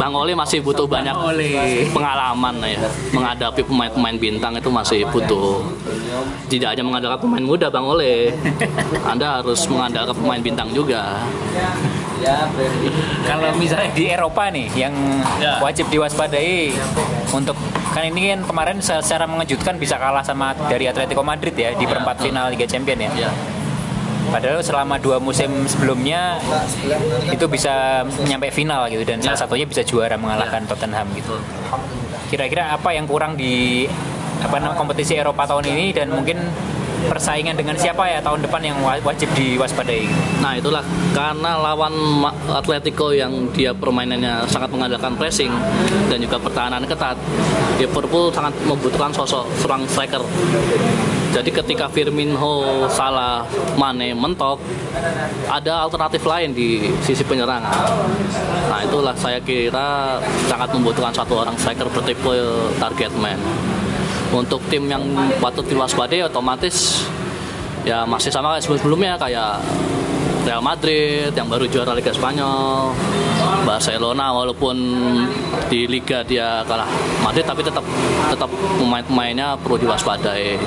Bang 0.00 0.16
Oli 0.16 0.32
masih 0.32 0.64
butuh 0.64 0.88
banyak 0.88 1.12
pengalaman 1.92 2.56
ya 2.64 2.80
menghadapi 3.12 3.60
pemain-pemain 3.68 4.16
bintang 4.16 4.56
itu 4.56 4.72
masih 4.72 5.04
butuh 5.12 5.60
tidak 6.48 6.72
hanya 6.72 6.84
mengandalkan 6.84 7.20
pemain 7.20 7.44
muda 7.44 7.66
Bang 7.68 7.84
Ole. 7.84 8.32
Anda 9.12 9.40
harus 9.40 9.68
mengandalkan 9.68 10.16
pemain 10.16 10.40
bintang 10.40 10.68
juga. 10.72 11.20
Kalau 13.22 13.48
misalnya 13.54 13.90
di 13.90 14.04
Eropa 14.06 14.48
nih 14.48 14.66
yang 14.72 14.94
Ya. 15.36 15.58
wajib 15.58 15.88
diwaspadai 15.88 16.72
untuk 17.30 17.56
kan 17.90 18.04
ini 18.04 18.30
kan 18.30 18.40
kemarin 18.42 18.76
secara 18.78 19.24
mengejutkan 19.24 19.76
bisa 19.76 19.96
kalah 19.96 20.22
sama 20.22 20.54
dari 20.66 20.86
Atletico 20.86 21.20
Madrid 21.20 21.52
ya 21.52 21.72
di 21.72 21.82
Ya, 21.82 21.88
perempat 21.88 22.16
betul. 22.16 22.26
final 22.28 22.44
Liga 22.48 22.64
Champions 22.64 23.02
ya. 23.12 23.26
Ya. 23.26 23.30
Padahal 24.24 24.62
selama 24.62 24.96
dua 24.96 25.18
musim 25.18 25.66
sebelumnya 25.66 26.38
itu 27.26 27.44
bisa 27.46 28.00
nyampe 28.22 28.48
final 28.48 28.86
gitu 28.86 29.02
dan 29.02 29.18
Ya. 29.18 29.24
salah 29.28 29.40
satunya 29.42 29.66
bisa 29.66 29.82
juara 29.82 30.14
mengalahkan 30.14 30.62
Tottenham 30.64 31.10
gitu. 31.12 31.36
Kira-kira 32.28 32.72
apa 32.72 32.90
yang 32.90 33.04
kurang 33.04 33.36
di 33.36 33.84
apa 34.40 34.56
namanya 34.56 34.74
kompetisi 34.74 35.14
Eropa 35.14 35.44
tahun 35.44 35.68
ini 35.68 35.92
dan 35.92 36.08
mungkin 36.08 36.38
persaingan 37.08 37.54
dengan 37.58 37.74
siapa 37.78 38.04
ya 38.06 38.18
tahun 38.22 38.44
depan 38.46 38.60
yang 38.62 38.76
wa- 38.82 39.02
wajib 39.02 39.28
diwaspadai? 39.34 40.06
Nah 40.42 40.58
itulah 40.58 40.84
karena 41.16 41.58
lawan 41.58 41.94
Atletico 42.52 43.10
yang 43.10 43.50
dia 43.54 43.74
permainannya 43.74 44.46
sangat 44.46 44.70
mengandalkan 44.70 45.14
pressing 45.18 45.50
dan 46.10 46.18
juga 46.22 46.38
pertahanan 46.38 46.84
ketat, 46.86 47.16
Liverpool 47.78 48.30
sangat 48.30 48.54
membutuhkan 48.66 49.10
sosok 49.14 49.46
seorang 49.58 49.82
striker. 49.88 50.22
Jadi 51.32 51.48
ketika 51.48 51.88
Firmino, 51.88 52.84
Salah, 52.92 53.48
Mane 53.80 54.12
mentok, 54.12 54.60
ada 55.48 55.88
alternatif 55.88 56.20
lain 56.28 56.52
di 56.52 56.92
sisi 57.00 57.24
penyerangan. 57.24 57.72
Nah 58.68 58.84
itulah 58.84 59.16
saya 59.16 59.40
kira 59.40 60.20
sangat 60.44 60.76
membutuhkan 60.76 61.08
satu 61.08 61.40
orang 61.40 61.56
striker 61.56 61.88
bertipe 61.88 62.36
target 62.76 63.12
man. 63.16 63.40
Untuk 64.32 64.64
tim 64.72 64.88
yang 64.88 65.04
patut 65.44 65.62
diwaspadai 65.68 66.24
otomatis 66.24 67.04
ya 67.84 68.08
masih 68.08 68.32
sama 68.32 68.56
kayak 68.56 68.64
sebelum-sebelumnya 68.64 69.14
kayak 69.20 69.60
Real 70.42 70.58
Madrid 70.58 71.30
yang 71.38 71.46
baru 71.46 71.70
juara 71.70 71.94
Liga 71.94 72.10
Spanyol, 72.10 72.90
Barcelona 73.62 74.34
walaupun 74.34 74.74
di 75.70 75.86
Liga 75.86 76.26
dia 76.26 76.66
kalah 76.66 76.90
Madrid 77.22 77.46
tapi 77.46 77.62
tetap 77.62 77.86
tetap 78.26 78.50
pemain-pemainnya 78.50 79.54
perlu 79.62 79.78
diwaspadai. 79.78 80.58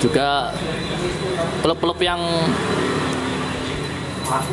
Juga 0.00 0.48
klub-klub 1.60 2.00
yang 2.00 2.22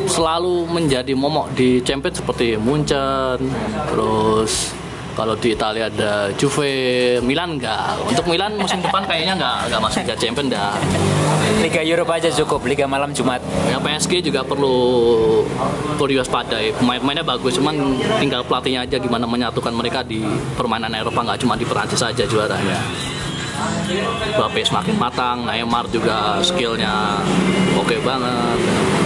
selalu 0.04 0.68
menjadi 0.68 1.16
momok 1.16 1.56
di 1.56 1.80
Champions 1.80 2.20
seperti 2.20 2.60
Munchen, 2.60 3.40
terus 3.88 4.75
kalau 5.16 5.32
di 5.40 5.56
Italia 5.56 5.88
ada 5.88 6.28
Juve, 6.36 7.16
Milan 7.24 7.56
enggak. 7.56 7.96
Untuk 8.04 8.28
Milan 8.28 8.60
musim 8.60 8.84
depan 8.84 9.08
kayaknya 9.08 9.40
enggak 9.40 9.56
enggak 9.72 9.80
masuk 9.80 9.98
Liga 10.04 10.16
Champions 10.20 10.50
dah. 10.52 10.76
Liga 11.64 11.80
Eropa 11.80 12.20
aja 12.20 12.28
cukup, 12.28 12.60
Liga 12.68 12.84
malam 12.84 13.16
Jumat. 13.16 13.40
Ya 13.72 13.80
PSG 13.80 14.20
juga 14.20 14.44
perlu 14.44 14.76
perlu 15.96 16.08
diwaspadai. 16.12 16.76
Pemain-pemainnya 16.76 17.24
bagus, 17.24 17.56
cuman 17.56 17.96
tinggal 18.20 18.44
pelatihnya 18.44 18.84
aja 18.84 19.00
gimana 19.00 19.24
menyatukan 19.24 19.72
mereka 19.72 20.04
di 20.04 20.20
permainan 20.52 20.92
Eropa 20.92 21.24
nggak 21.24 21.40
cuma 21.40 21.56
di 21.56 21.64
Perancis 21.64 22.04
saja 22.04 22.28
juaranya. 22.28 22.76
Mbappe 24.36 24.60
semakin 24.60 25.00
matang, 25.00 25.48
Neymar 25.48 25.88
juga 25.88 26.44
skillnya 26.44 27.24
oke 27.80 27.96
banget. 28.04 29.05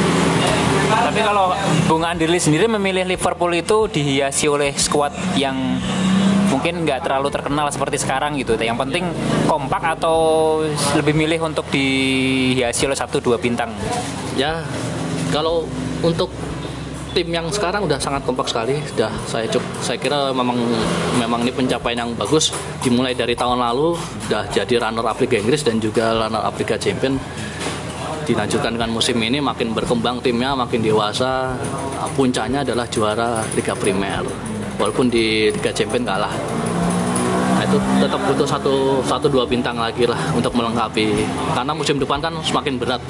Tapi 0.91 1.21
kalau 1.23 1.55
Bung 1.87 2.03
Andili 2.03 2.39
sendiri 2.43 2.67
memilih 2.67 3.07
Liverpool 3.07 3.55
itu 3.55 3.87
dihiasi 3.87 4.51
oleh 4.51 4.75
skuad 4.75 5.15
yang 5.39 5.55
mungkin 6.51 6.83
nggak 6.83 7.07
terlalu 7.07 7.31
terkenal 7.31 7.71
seperti 7.71 8.03
sekarang 8.03 8.35
gitu. 8.37 8.59
Yang 8.59 8.79
penting 8.83 9.05
kompak 9.47 9.99
atau 9.99 10.19
lebih 10.99 11.15
milih 11.15 11.47
untuk 11.47 11.67
dihiasi 11.71 12.91
oleh 12.91 12.99
satu 12.99 13.23
dua 13.23 13.39
bintang. 13.39 13.71
Ya, 14.35 14.67
kalau 15.31 15.65
untuk 16.03 16.31
tim 17.11 17.27
yang 17.31 17.51
sekarang 17.51 17.87
udah 17.87 17.99
sangat 17.99 18.23
kompak 18.23 18.47
sekali. 18.47 18.79
Sudah 18.87 19.11
saya 19.27 19.47
cuk, 19.51 19.63
saya 19.83 19.99
kira 19.99 20.31
memang 20.31 20.59
memang 21.19 21.43
ini 21.43 21.53
pencapaian 21.55 22.07
yang 22.07 22.13
bagus. 22.15 22.55
Dimulai 22.83 23.15
dari 23.15 23.35
tahun 23.35 23.59
lalu 23.59 23.99
sudah 24.27 24.47
jadi 24.51 24.75
runner 24.79 25.07
up 25.07 25.19
Liga 25.19 25.39
Inggris 25.39 25.63
dan 25.67 25.83
juga 25.83 26.15
runner 26.15 26.43
up 26.43 26.55
Liga 26.59 26.79
Champion. 26.79 27.19
Dilanjutkan 28.29 28.77
dengan 28.77 28.91
musim 28.93 29.17
ini 29.21 29.41
makin 29.41 29.73
berkembang 29.73 30.21
timnya, 30.21 30.53
makin 30.53 30.85
dewasa. 30.85 31.57
Puncaknya 32.15 32.61
adalah 32.61 32.85
juara 32.89 33.41
Liga 33.57 33.73
Primer. 33.73 34.25
Walaupun 34.77 35.13
di 35.13 35.53
Liga 35.53 35.73
Champion 35.73 36.05
kalah. 36.05 36.33
Nah, 37.57 37.65
itu 37.69 37.77
tetap 38.01 38.21
butuh 38.25 38.49
satu 38.49 39.05
satu 39.05 39.29
dua 39.29 39.45
bintang 39.45 39.77
lagi 39.77 40.09
lah 40.09 40.17
untuk 40.33 40.57
melengkapi. 40.57 41.29
Karena 41.53 41.73
musim 41.77 42.01
depan 42.01 42.17
kan 42.21 42.33
semakin 42.41 42.81
berat, 42.81 43.03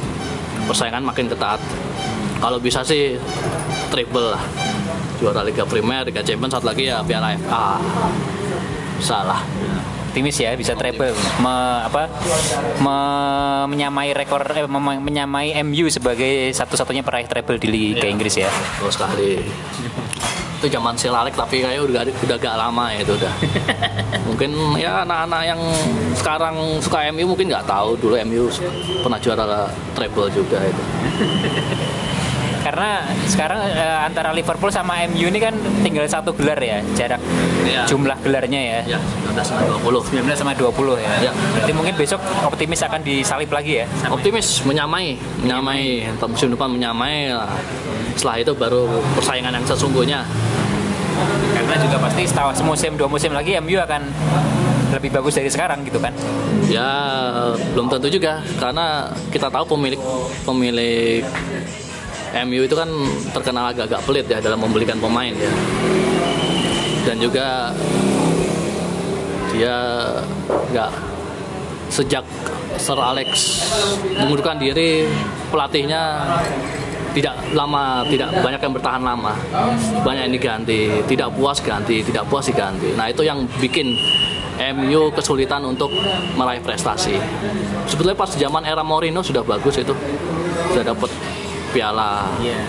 persaingan 0.66 1.06
makin 1.06 1.30
ketat. 1.30 1.62
Kalau 2.40 2.58
bisa 2.58 2.82
sih 2.82 3.14
triple 3.94 4.34
lah, 4.34 4.42
juara 5.22 5.46
Liga 5.46 5.62
Primer, 5.62 6.02
Liga 6.02 6.24
Champions, 6.24 6.56
satu 6.56 6.66
lagi 6.66 6.90
ya 6.90 6.98
Piala 7.06 7.36
FA. 7.46 7.78
Salah. 8.98 9.40
Optimis 10.10 10.36
ya 10.36 10.50
bisa 10.52 10.74
treble, 10.74 11.14
Me- 11.38 11.54
apa 11.80 12.10
me- 12.76 13.66
menyamai 13.68 14.10
rekor 14.10 14.42
eh, 14.44 14.66
mem- 14.66 14.98
menyamai 15.00 15.54
MU 15.62 15.86
sebagai 15.86 16.50
satu-satunya 16.50 17.00
peraih 17.00 17.24
treble 17.24 17.56
di 17.56 17.68
Liga 17.68 18.02
Iya. 18.02 18.10
Inggris 18.10 18.34
ya. 18.36 18.50
Betul 18.50 18.90
sekali. 18.90 19.38
Itu 20.58 20.66
zaman 20.68 20.92
Silalek 20.92 21.32
tapi 21.32 21.62
kayak 21.62 21.80
udah 21.80 22.02
udah 22.04 22.36
gak 22.36 22.56
lama 22.58 22.90
ya 22.90 23.00
itu 23.00 23.14
udah. 23.14 23.34
mungkin 24.28 24.50
ya 24.74 25.06
anak-anak 25.06 25.42
yang 25.46 25.60
sekarang 26.12 26.54
suka 26.82 27.06
MU 27.10 27.30
mungkin 27.30 27.46
nggak 27.46 27.64
tahu 27.64 27.94
dulu 27.96 28.18
MU 28.26 28.50
pernah 29.00 29.16
juara 29.16 29.46
treble 29.94 30.26
juga 30.28 30.58
itu. 30.60 30.82
Karena 32.70 33.02
sekarang 33.26 33.66
eh, 33.66 33.98
antara 34.06 34.30
Liverpool 34.30 34.70
sama 34.70 35.02
MU 35.10 35.26
ini 35.26 35.42
kan 35.42 35.50
tinggal 35.82 36.06
satu 36.06 36.30
gelar 36.30 36.54
ya, 36.62 36.78
jarak 36.94 37.18
Iya. 37.66 37.82
jumlah 37.90 38.14
gelarnya 38.22 38.86
ya. 38.86 38.94
Ya, 38.94 38.98
19 39.26 39.42
sama 39.42 39.62
20. 39.82 40.22
19 40.22 40.38
sama 40.38 40.52
20 40.54 41.02
ya. 41.02 41.10
Ya. 41.18 41.32
Berarti 41.34 41.72
mungkin 41.74 41.94
besok 41.98 42.22
optimis 42.46 42.78
akan 42.86 43.02
disalip 43.02 43.50
lagi 43.50 43.82
ya. 43.82 43.86
Optimis 44.06 44.62
menyamai, 44.62 45.18
menyamai 45.42 46.14
Ntar 46.14 46.30
musim 46.30 46.54
depan 46.54 46.70
menyamai 46.70 47.34
lah. 47.34 47.50
Setelah 48.14 48.38
itu 48.38 48.52
baru 48.54 48.86
persaingan 49.18 49.50
yang 49.50 49.66
sesungguhnya. 49.66 50.22
Karena 51.58 51.74
juga 51.74 51.98
pasti 52.06 52.22
setelah 52.22 52.54
semusim 52.54 52.94
dua 52.94 53.10
musim 53.10 53.34
lagi 53.34 53.58
MU 53.58 53.82
akan 53.82 54.02
lebih 54.94 55.10
bagus 55.10 55.34
dari 55.34 55.50
sekarang 55.50 55.82
gitu 55.82 55.98
kan. 55.98 56.14
Ya 56.70 56.86
belum 57.74 57.90
tentu 57.90 58.06
juga 58.06 58.46
karena 58.62 59.10
kita 59.34 59.50
tahu 59.50 59.74
pemilik 59.74 59.98
pemilik 60.46 61.26
MU 62.46 62.62
itu 62.62 62.74
kan 62.78 62.88
terkenal 63.34 63.74
agak-agak 63.74 64.00
pelit 64.06 64.26
ya 64.30 64.38
dalam 64.38 64.62
membelikan 64.62 64.98
pemain 65.02 65.34
ya. 65.34 65.52
Dan 67.04 67.16
juga 67.18 67.74
dia 69.50 69.76
nggak 70.70 70.90
sejak 71.90 72.22
Sir 72.78 72.96
Alex 72.96 73.28
mengundurkan 74.14 74.56
diri 74.62 75.04
pelatihnya 75.50 76.22
tidak 77.10 77.34
lama 77.50 78.06
tidak 78.06 78.30
banyak 78.38 78.60
yang 78.62 78.74
bertahan 78.78 79.02
lama. 79.02 79.34
Banyak 80.06 80.30
yang 80.30 80.34
diganti 80.34 81.02
tidak 81.10 81.34
puas 81.34 81.58
ganti 81.58 82.06
tidak 82.06 82.30
puas 82.30 82.46
diganti. 82.46 82.94
Nah 82.94 83.10
itu 83.10 83.26
yang 83.26 83.42
bikin 83.58 83.90
MU 84.60 85.10
kesulitan 85.16 85.66
untuk 85.66 85.90
meraih 86.38 86.62
prestasi. 86.62 87.18
Sebetulnya 87.90 88.14
pas 88.14 88.30
zaman 88.30 88.62
era 88.62 88.86
Mourinho 88.86 89.24
sudah 89.24 89.42
bagus 89.42 89.80
itu. 89.80 89.96
Sudah 90.70 90.94
dapat 90.94 91.10
piala 91.70 92.26
Iya. 92.38 92.60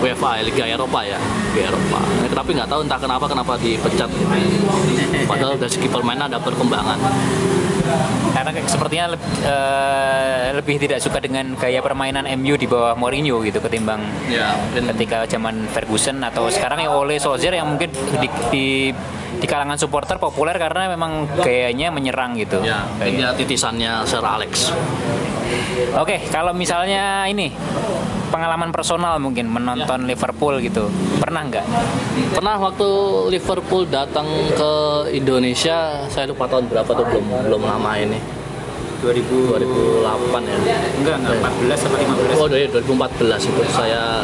UEFA 0.00 0.40
Liga 0.40 0.64
Eropa 0.66 1.00
ya 1.02 1.18
Liga 1.50 1.62
Eropa. 1.68 1.98
Nah, 2.00 2.30
tapi 2.32 2.50
nggak 2.52 2.68
tahu 2.68 2.80
entah 2.82 2.98
kenapa 2.98 3.24
kenapa 3.26 3.52
dipecat. 3.56 4.08
Padahal 5.26 5.54
dari 5.54 5.68
segi 5.68 5.86
permainan 5.86 6.26
ada 6.26 6.38
perkembangan. 6.38 6.96
Karena 8.30 8.50
sepertinya 8.64 9.12
leb- 9.12 9.34
eh, 9.42 10.54
lebih 10.54 10.78
tidak 10.78 11.02
suka 11.02 11.18
dengan 11.18 11.52
gaya 11.54 11.82
permainan 11.82 12.22
MU 12.38 12.54
di 12.54 12.64
bawah 12.64 12.94
Mourinho 12.94 13.42
gitu 13.42 13.58
ketimbang 13.58 13.98
ya 14.30 14.54
mungkin. 14.54 14.94
ketika 14.94 15.26
zaman 15.26 15.66
Ferguson 15.66 16.22
atau 16.22 16.46
sekarang 16.46 16.80
ya 16.80 16.88
Ole 16.88 17.18
Solskjaer 17.18 17.58
yang 17.58 17.66
mungkin 17.68 17.90
di, 18.16 18.28
di 18.48 18.66
di 19.40 19.46
kalangan 19.48 19.80
supporter 19.80 20.20
populer 20.20 20.54
karena 20.54 20.92
memang 20.92 21.24
gayanya 21.40 21.88
menyerang 21.88 22.36
gitu. 22.36 22.60
ya 22.60 22.84
Kayak- 23.00 23.08
ini 23.08 23.22
titisannya 23.40 24.04
Sir 24.04 24.20
Alex 24.20 24.70
Oke, 25.96 26.22
kalau 26.30 26.54
misalnya 26.54 27.26
ini 27.26 27.50
pengalaman 28.30 28.70
personal 28.70 29.18
mungkin 29.18 29.50
menonton 29.50 30.06
Liverpool 30.06 30.62
gitu, 30.62 30.86
pernah 31.18 31.42
nggak? 31.42 31.66
Pernah 32.30 32.54
waktu 32.62 32.88
Liverpool 33.34 33.82
datang 33.90 34.28
ke 34.54 34.72
Indonesia, 35.10 36.06
saya 36.06 36.30
lupa 36.30 36.46
tahun 36.46 36.70
berapa 36.70 36.86
tuh 36.86 37.02
belum 37.02 37.26
belum 37.50 37.62
lama 37.66 37.90
ini. 37.98 38.20
2000 39.00 39.56
2008 39.56 40.44
ya. 40.44 40.56
enggak 41.00 41.16
enggak 41.24 41.36
14 41.40 41.72
sama 41.72 41.96
15 41.96 42.36
Oh 42.36 42.48
dari 42.52 42.68
2014 42.68 43.48
itu 43.48 43.62
saya 43.72 44.20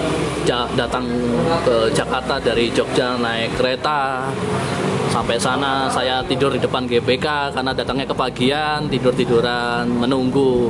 datang 0.77 1.09
ke 1.65 1.89
Jakarta 1.97 2.37
dari 2.37 2.69
Jogja 2.69 3.17
naik 3.17 3.57
kereta 3.57 4.29
sampai 5.17 5.41
sana. 5.41 5.89
Saya 5.89 6.21
tidur 6.29 6.53
di 6.53 6.61
depan 6.61 6.85
GBK 6.85 7.57
karena 7.57 7.73
datangnya 7.73 8.05
kepagian 8.13 8.85
tidur 8.93 9.17
tiduran 9.17 9.89
menunggu 9.89 10.69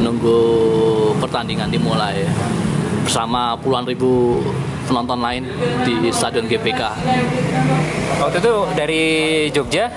menunggu 0.00 0.40
pertandingan 1.20 1.68
dimulai 1.68 2.24
bersama 3.04 3.52
puluhan 3.60 3.84
ribu 3.84 4.40
penonton 4.88 5.20
lain 5.20 5.44
di 5.84 6.08
stadion 6.08 6.48
GBK. 6.48 6.82
waktu 8.16 8.36
itu 8.40 8.54
dari 8.72 9.04
Jogja? 9.52 9.92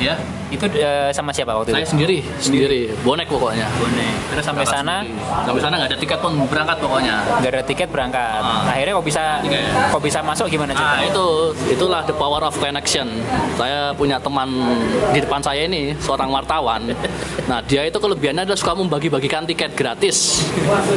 Ya, 0.00 0.16
itu 0.46 0.62
eh, 0.72 1.10
sama 1.10 1.30
siapa 1.30 1.52
waktu 1.52 1.70
saya 1.70 1.82
itu 1.82 1.90
sendiri 1.90 2.18
sendiri 2.38 2.80
bonek 3.02 3.26
pokoknya. 3.26 3.66
bonek 3.72 4.14
terus 4.30 4.44
sampai 4.44 4.62
Berangkat 4.62 4.78
sana 4.78 4.96
sendiri. 5.02 5.42
sampai 5.42 5.60
sana 5.60 5.74
nggak 5.76 5.90
ada 5.90 5.98
tiket 5.98 6.18
pun 6.18 6.32
berangkat 6.46 6.76
pokoknya. 6.78 7.16
nggak 7.40 7.50
ada 7.50 7.62
tiket 7.64 7.88
berangkat 7.88 8.40
Ah. 8.40 8.62
akhirnya 8.68 8.92
kok 8.94 9.06
bisa 9.06 9.22
Tiket. 9.42 9.62
kok 9.90 10.02
bisa 10.02 10.18
masuk 10.20 10.46
gimana 10.46 10.70
Nah 10.70 10.78
ceritanya 10.78 11.06
itu 11.08 11.26
itulah 11.68 12.00
the 12.02 12.14
power 12.14 12.40
of 12.40 12.54
connection. 12.56 13.06
Saya 13.54 13.90
punya 13.92 14.16
teman 14.16 14.48
di 15.10 15.18
depan 15.18 15.40
saya 15.40 15.64
ini 15.64 15.94
seorang 15.96 16.28
wartawan. 16.28 16.82
Nah 17.46 17.62
dia 17.62 17.82
itu 17.82 17.94
kelebihannya 17.96 18.42
adalah 18.42 18.58
suka 18.58 18.74
membagi-bagikan 18.74 19.42
tiket 19.44 19.72
gratis. 19.72 20.42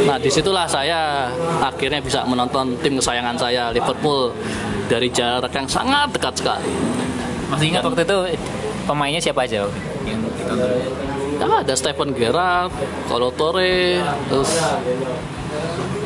Nah 0.04 0.18
di 0.18 0.28
situlah 0.28 0.66
saya 0.66 1.30
akhirnya 1.60 2.00
bisa 2.00 2.22
menonton 2.24 2.74
tim 2.80 2.98
kesayangan 2.98 3.36
saya 3.36 3.70
Liverpool 3.70 4.34
dari 4.86 5.10
jarak 5.10 5.50
yang 5.52 5.66
sangat 5.66 6.10
dekat 6.12 6.34
sekali. 6.36 6.70
masih 7.48 7.66
ingat 7.68 7.82
waktu 7.82 8.02
itu 8.04 8.18
pemainnya 8.88 9.22
siapa 9.24 9.44
aja 9.48 9.68
yang 10.06 10.20
ditonton. 10.24 10.70
Ya, 11.40 11.48
ada 11.48 11.74
Stephen 11.76 12.12
Gerrard, 12.12 12.72
Kolo 13.08 13.32
Torre, 13.32 14.04
terus 14.28 14.52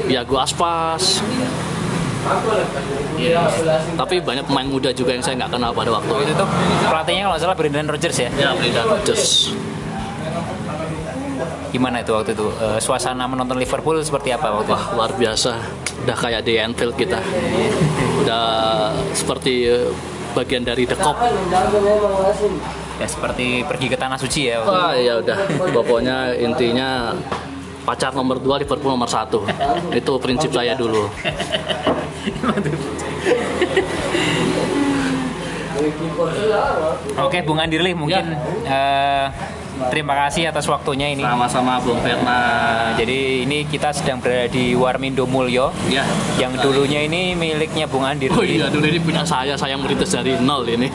Iago 0.05 0.37
Aspas. 0.37 1.25
Tapi 3.97 4.15
banyak 4.23 4.45
pemain 4.47 4.67
muda 4.67 4.89
juga 4.95 5.11
yang 5.11 5.23
saya 5.25 5.35
nggak 5.43 5.51
kenal 5.57 5.71
pada 5.75 5.89
waktu 5.99 6.13
itu. 6.13 6.23
itu 6.29 6.33
tuh 6.39 6.47
pelatihnya 6.87 7.21
kalau 7.27 7.33
nggak 7.35 7.43
salah 7.43 7.55
Brendan 7.57 7.87
Rodgers 7.89 8.17
ya? 8.17 8.29
Ya, 8.37 8.49
Brendan 8.55 8.85
Rodgers. 8.87 9.51
gimana 11.73 12.05
itu 12.05 12.13
waktu 12.13 12.37
itu? 12.37 12.45
Eh, 12.61 12.77
suasana 12.77 13.25
menonton 13.25 13.57
Liverpool 13.57 13.97
seperti 14.05 14.29
apa 14.29 14.53
waktu 14.53 14.69
itu? 14.69 14.77
Wah 14.77 14.83
luar 14.93 15.11
biasa, 15.17 15.57
udah 16.05 16.17
kayak 16.21 16.45
di 16.45 16.61
Anfield 16.61 16.93
kita, 16.93 17.17
udah 18.21 18.45
seperti 19.17 19.73
eh, 19.73 19.89
bagian 20.33 20.65
dari 20.65 20.83
The 20.89 20.97
Cop. 20.97 21.17
ya 22.93 23.07
seperti 23.09 23.65
pergi 23.65 23.87
ke 23.89 23.97
tanah 23.97 24.17
suci 24.17 24.53
ya. 24.53 24.61
Wah 24.61 24.93
ya 24.93 25.17
udah, 25.21 25.37
pokoknya 25.73 26.37
intinya 26.37 27.13
pacar 27.83 28.13
nomor 28.15 28.39
dua 28.39 28.61
Liverpool 28.61 28.93
nomor 28.95 29.09
satu, 29.09 29.43
itu 29.91 30.13
prinsip 30.21 30.53
saya 30.53 30.73
dulu. 30.77 31.09
Oke, 37.19 37.43
Bung 37.43 37.59
Andirli 37.59 37.91
mungkin 37.91 38.37
eh, 38.63 39.25
terima 39.89 40.13
kasih 40.25 40.49
atas 40.49 40.65
waktunya 40.65 41.09
ini. 41.09 41.23
Sama-sama 41.23 41.81
Bung 41.81 41.99
Fernand. 41.99 42.95
Jadi 42.97 43.43
ini 43.43 43.65
kita 43.65 43.89
sedang 43.91 44.21
berada 44.21 44.47
di 44.47 44.73
Warmindo 44.73 45.25
Mulyo 45.25 45.73
Ya. 45.89 46.05
yang 46.37 46.53
dulunya 46.57 47.05
ini 47.05 47.33
miliknya 47.33 47.89
Bung 47.89 48.05
Andirli. 48.05 48.33
Oh 48.37 48.45
iya, 48.45 48.69
dulu 48.69 48.85
ini 48.85 48.99
punya 49.01 49.25
saya, 49.25 49.57
saya 49.57 49.75
merintis 49.75 50.13
dari 50.13 50.37
nol 50.37 50.65
ini. 50.67 50.87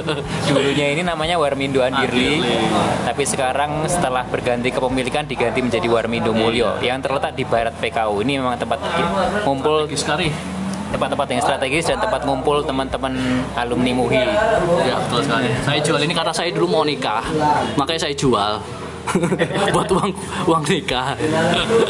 Dulunya 0.48 0.86
ini 0.92 1.02
namanya 1.02 1.36
Warmindo 1.36 1.80
Andirli, 1.80 2.40
Andirli. 2.40 3.04
tapi 3.04 3.22
sekarang 3.24 3.84
setelah 3.86 4.24
berganti 4.24 4.68
kepemilikan 4.68 5.24
diganti 5.24 5.60
menjadi 5.60 5.86
Warmindo 5.88 6.32
Mulyo 6.32 6.80
yang 6.80 7.00
terletak 7.00 7.36
di 7.36 7.44
barat 7.44 7.74
PKU. 7.76 8.20
Ini 8.22 8.40
memang 8.40 8.56
tempat 8.56 8.78
ngumpul 9.44 9.88
sekali. 9.92 10.30
Tempat-tempat 10.92 11.26
yang 11.32 11.40
strategis 11.42 11.84
dan 11.88 11.98
tempat 11.98 12.22
ngumpul 12.28 12.60
teman-teman 12.62 13.16
alumni 13.56 13.90
MUHI. 13.96 14.28
Ya 14.84 14.96
betul 15.00 15.24
sekali. 15.24 15.48
Saya 15.64 15.80
jual 15.80 16.00
ini 16.04 16.12
karena 16.12 16.32
saya 16.36 16.52
dulu 16.52 16.66
mau 16.68 16.84
nikah, 16.84 17.24
makanya 17.80 18.06
saya 18.08 18.14
jual. 18.14 18.60
Buat 19.74 19.88
uang 19.92 20.10
uang 20.48 20.62
nikah. 20.66 21.14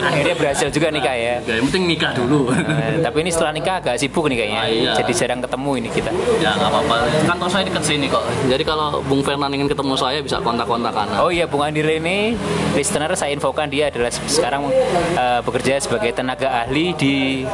Akhirnya 0.03 0.35
berhasil 0.37 0.69
juga 0.73 0.89
nikah 0.89 1.15
ya. 1.15 1.37
Ya, 1.45 1.61
yang 1.61 1.67
penting 1.71 1.85
nikah 1.89 2.13
dulu. 2.17 2.51
Eh, 2.53 3.01
tapi 3.01 3.23
ini 3.23 3.31
setelah 3.31 3.53
nikah 3.55 3.79
agak 3.79 3.97
sibuk 4.01 4.27
nih 4.29 4.37
kayaknya. 4.45 4.61
Ah, 4.61 4.69
iya. 4.69 4.93
Jadi 4.99 5.13
jarang 5.15 5.41
ketemu 5.45 5.71
ini 5.79 5.89
kita. 5.93 6.11
ya 6.41 6.51
nggak 6.57 6.71
apa-apa. 6.71 6.97
Kantor 7.29 7.49
saya 7.49 7.63
dekat 7.69 7.85
sini 7.85 8.07
kok. 8.09 8.25
Jadi 8.49 8.63
kalau 8.67 8.89
Bung 9.07 9.23
Fernand 9.23 9.53
ingin 9.55 9.69
ketemu 9.71 9.95
saya 9.95 10.19
bisa 10.21 10.37
kontak-kontakan. 10.41 11.07
Oh 11.21 11.31
iya, 11.31 11.45
Bung 11.47 11.63
Andire 11.63 12.01
ini 12.01 12.35
listener 12.75 13.13
saya 13.15 13.37
infokan 13.37 13.69
dia 13.69 13.93
adalah 13.93 14.11
sekarang 14.11 14.69
eh, 15.17 15.41
bekerja 15.45 15.79
sebagai 15.79 16.11
tenaga 16.17 16.65
ahli 16.65 16.97
di 16.97 17.45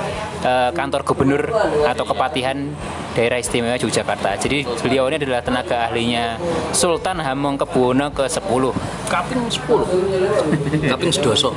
eh, 0.42 0.70
kantor 0.72 1.02
gubernur 1.04 1.42
atau 1.84 2.04
kepatihan 2.06 2.56
daerah 3.18 3.42
istimewa 3.42 3.74
Yogyakarta. 3.74 4.38
Jadi 4.38 4.62
beliau 4.62 5.10
ini 5.10 5.18
adalah 5.18 5.42
tenaga 5.42 5.90
ahlinya 5.90 6.38
Sultan 6.70 7.18
Hamengkubuwono 7.18 8.14
ke-10. 8.14 8.62
Kaping 9.10 9.42
10. 9.50 10.86
Kaping 10.94 11.10
sedoso. 11.10 11.50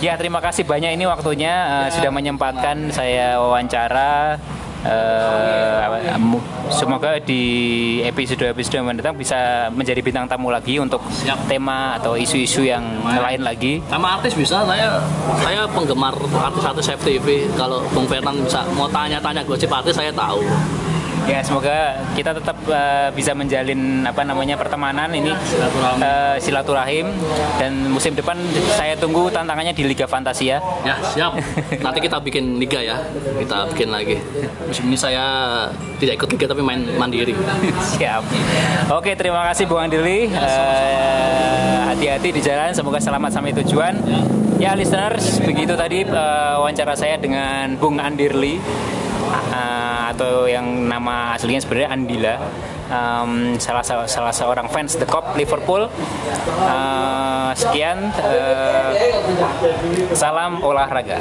Ya 0.00 0.16
terima 0.16 0.40
kasih 0.40 0.64
banyak 0.64 0.96
ini 0.96 1.04
waktunya 1.04 1.52
eh, 1.84 1.88
sudah 1.92 2.08
menyempatkan 2.08 2.88
saya 2.96 3.36
wawancara. 3.36 4.40
Eh, 4.86 6.16
mu- 6.16 6.40
semoga 6.68 7.18
di 7.18 7.42
episode-episode 8.00 8.74
yang 8.74 8.86
mendatang 8.86 9.18
bisa 9.18 9.36
menjadi 9.68 10.00
bintang 10.00 10.26
tamu 10.26 10.48
lagi 10.48 10.78
untuk 10.78 11.02
Siap. 11.10 11.46
tema 11.46 11.98
atau 11.98 12.14
isu-isu 12.14 12.62
yang 12.62 12.82
lain 13.02 13.42
lagi. 13.42 13.82
Sama 13.86 14.16
artis 14.16 14.32
bisa, 14.32 14.62
saya 14.62 15.02
saya 15.36 15.66
penggemar 15.66 16.14
artis-artis 16.16 16.86
FTV. 16.94 17.26
Kalau 17.52 17.82
Bung 17.90 18.06
Fernand 18.06 18.38
bisa 18.40 18.62
mau 18.72 18.86
tanya-tanya 18.86 19.42
gosip 19.42 19.68
artis 19.68 19.92
saya 19.92 20.10
tahu. 20.10 20.40
Ya 21.26 21.42
semoga 21.42 21.98
kita 22.14 22.30
tetap 22.30 22.54
eh, 22.70 23.10
bisa 23.10 23.34
menjalin 23.34 24.06
apa 24.06 24.22
namanya 24.22 24.54
pertemanan 24.54 25.10
ini 25.10 25.34
Silaturahmi. 25.34 25.98
eh, 26.00 26.36
silaturahim 26.38 27.06
dan 27.58 27.72
musim 27.90 28.14
depan 28.14 28.38
saya 28.78 28.94
tunggu 28.94 29.26
tantangannya 29.34 29.74
di 29.74 29.82
Liga 29.82 30.06
Fantasia. 30.06 30.62
Ya 30.86 30.94
siap. 31.02 31.34
Nanti 31.82 31.98
kita 31.98 32.22
bikin 32.22 32.62
liga 32.62 32.78
ya. 32.78 33.02
Kita 33.42 33.66
bikin 33.74 33.90
lagi. 33.90 34.16
Musim 34.70 34.86
ini 34.86 34.94
saya 34.94 35.24
tidak 35.98 36.22
ikut 36.22 36.28
liga 36.38 36.46
tapi 36.46 36.62
main 36.62 36.86
mandiri. 36.94 37.34
Siap. 37.98 38.22
Oke, 38.94 39.18
terima 39.18 39.42
kasih 39.50 39.66
Bung 39.66 39.82
Andili. 39.82 40.30
Eh, 40.30 41.78
hati-hati 41.90 42.28
di 42.30 42.40
jalan, 42.40 42.70
semoga 42.70 43.02
selamat 43.02 43.30
sampai 43.34 43.50
tujuan. 43.64 43.98
Ya, 44.56 44.72
listeners, 44.78 45.42
begitu 45.42 45.74
tadi 45.74 46.06
eh, 46.06 46.54
wawancara 46.56 46.94
saya 46.94 47.18
dengan 47.18 47.74
Bung 47.76 47.98
Andirli 47.98 48.62
eh, 49.30 50.02
atau 50.14 50.46
yang 50.46 50.64
nama 50.86 51.34
aslinya 51.36 51.60
sebenarnya 51.62 51.90
Andila. 51.92 52.36
Em, 52.86 53.58
salah 53.58 53.82
salah 53.82 54.30
seorang 54.30 54.70
fans 54.70 54.94
The 54.94 55.06
Cop 55.06 55.34
Liverpool. 55.34 55.90
Eh, 56.46 57.50
sekian, 57.58 58.14
eh, 58.22 59.12
salam 60.14 60.62
olahraga. 60.62 61.18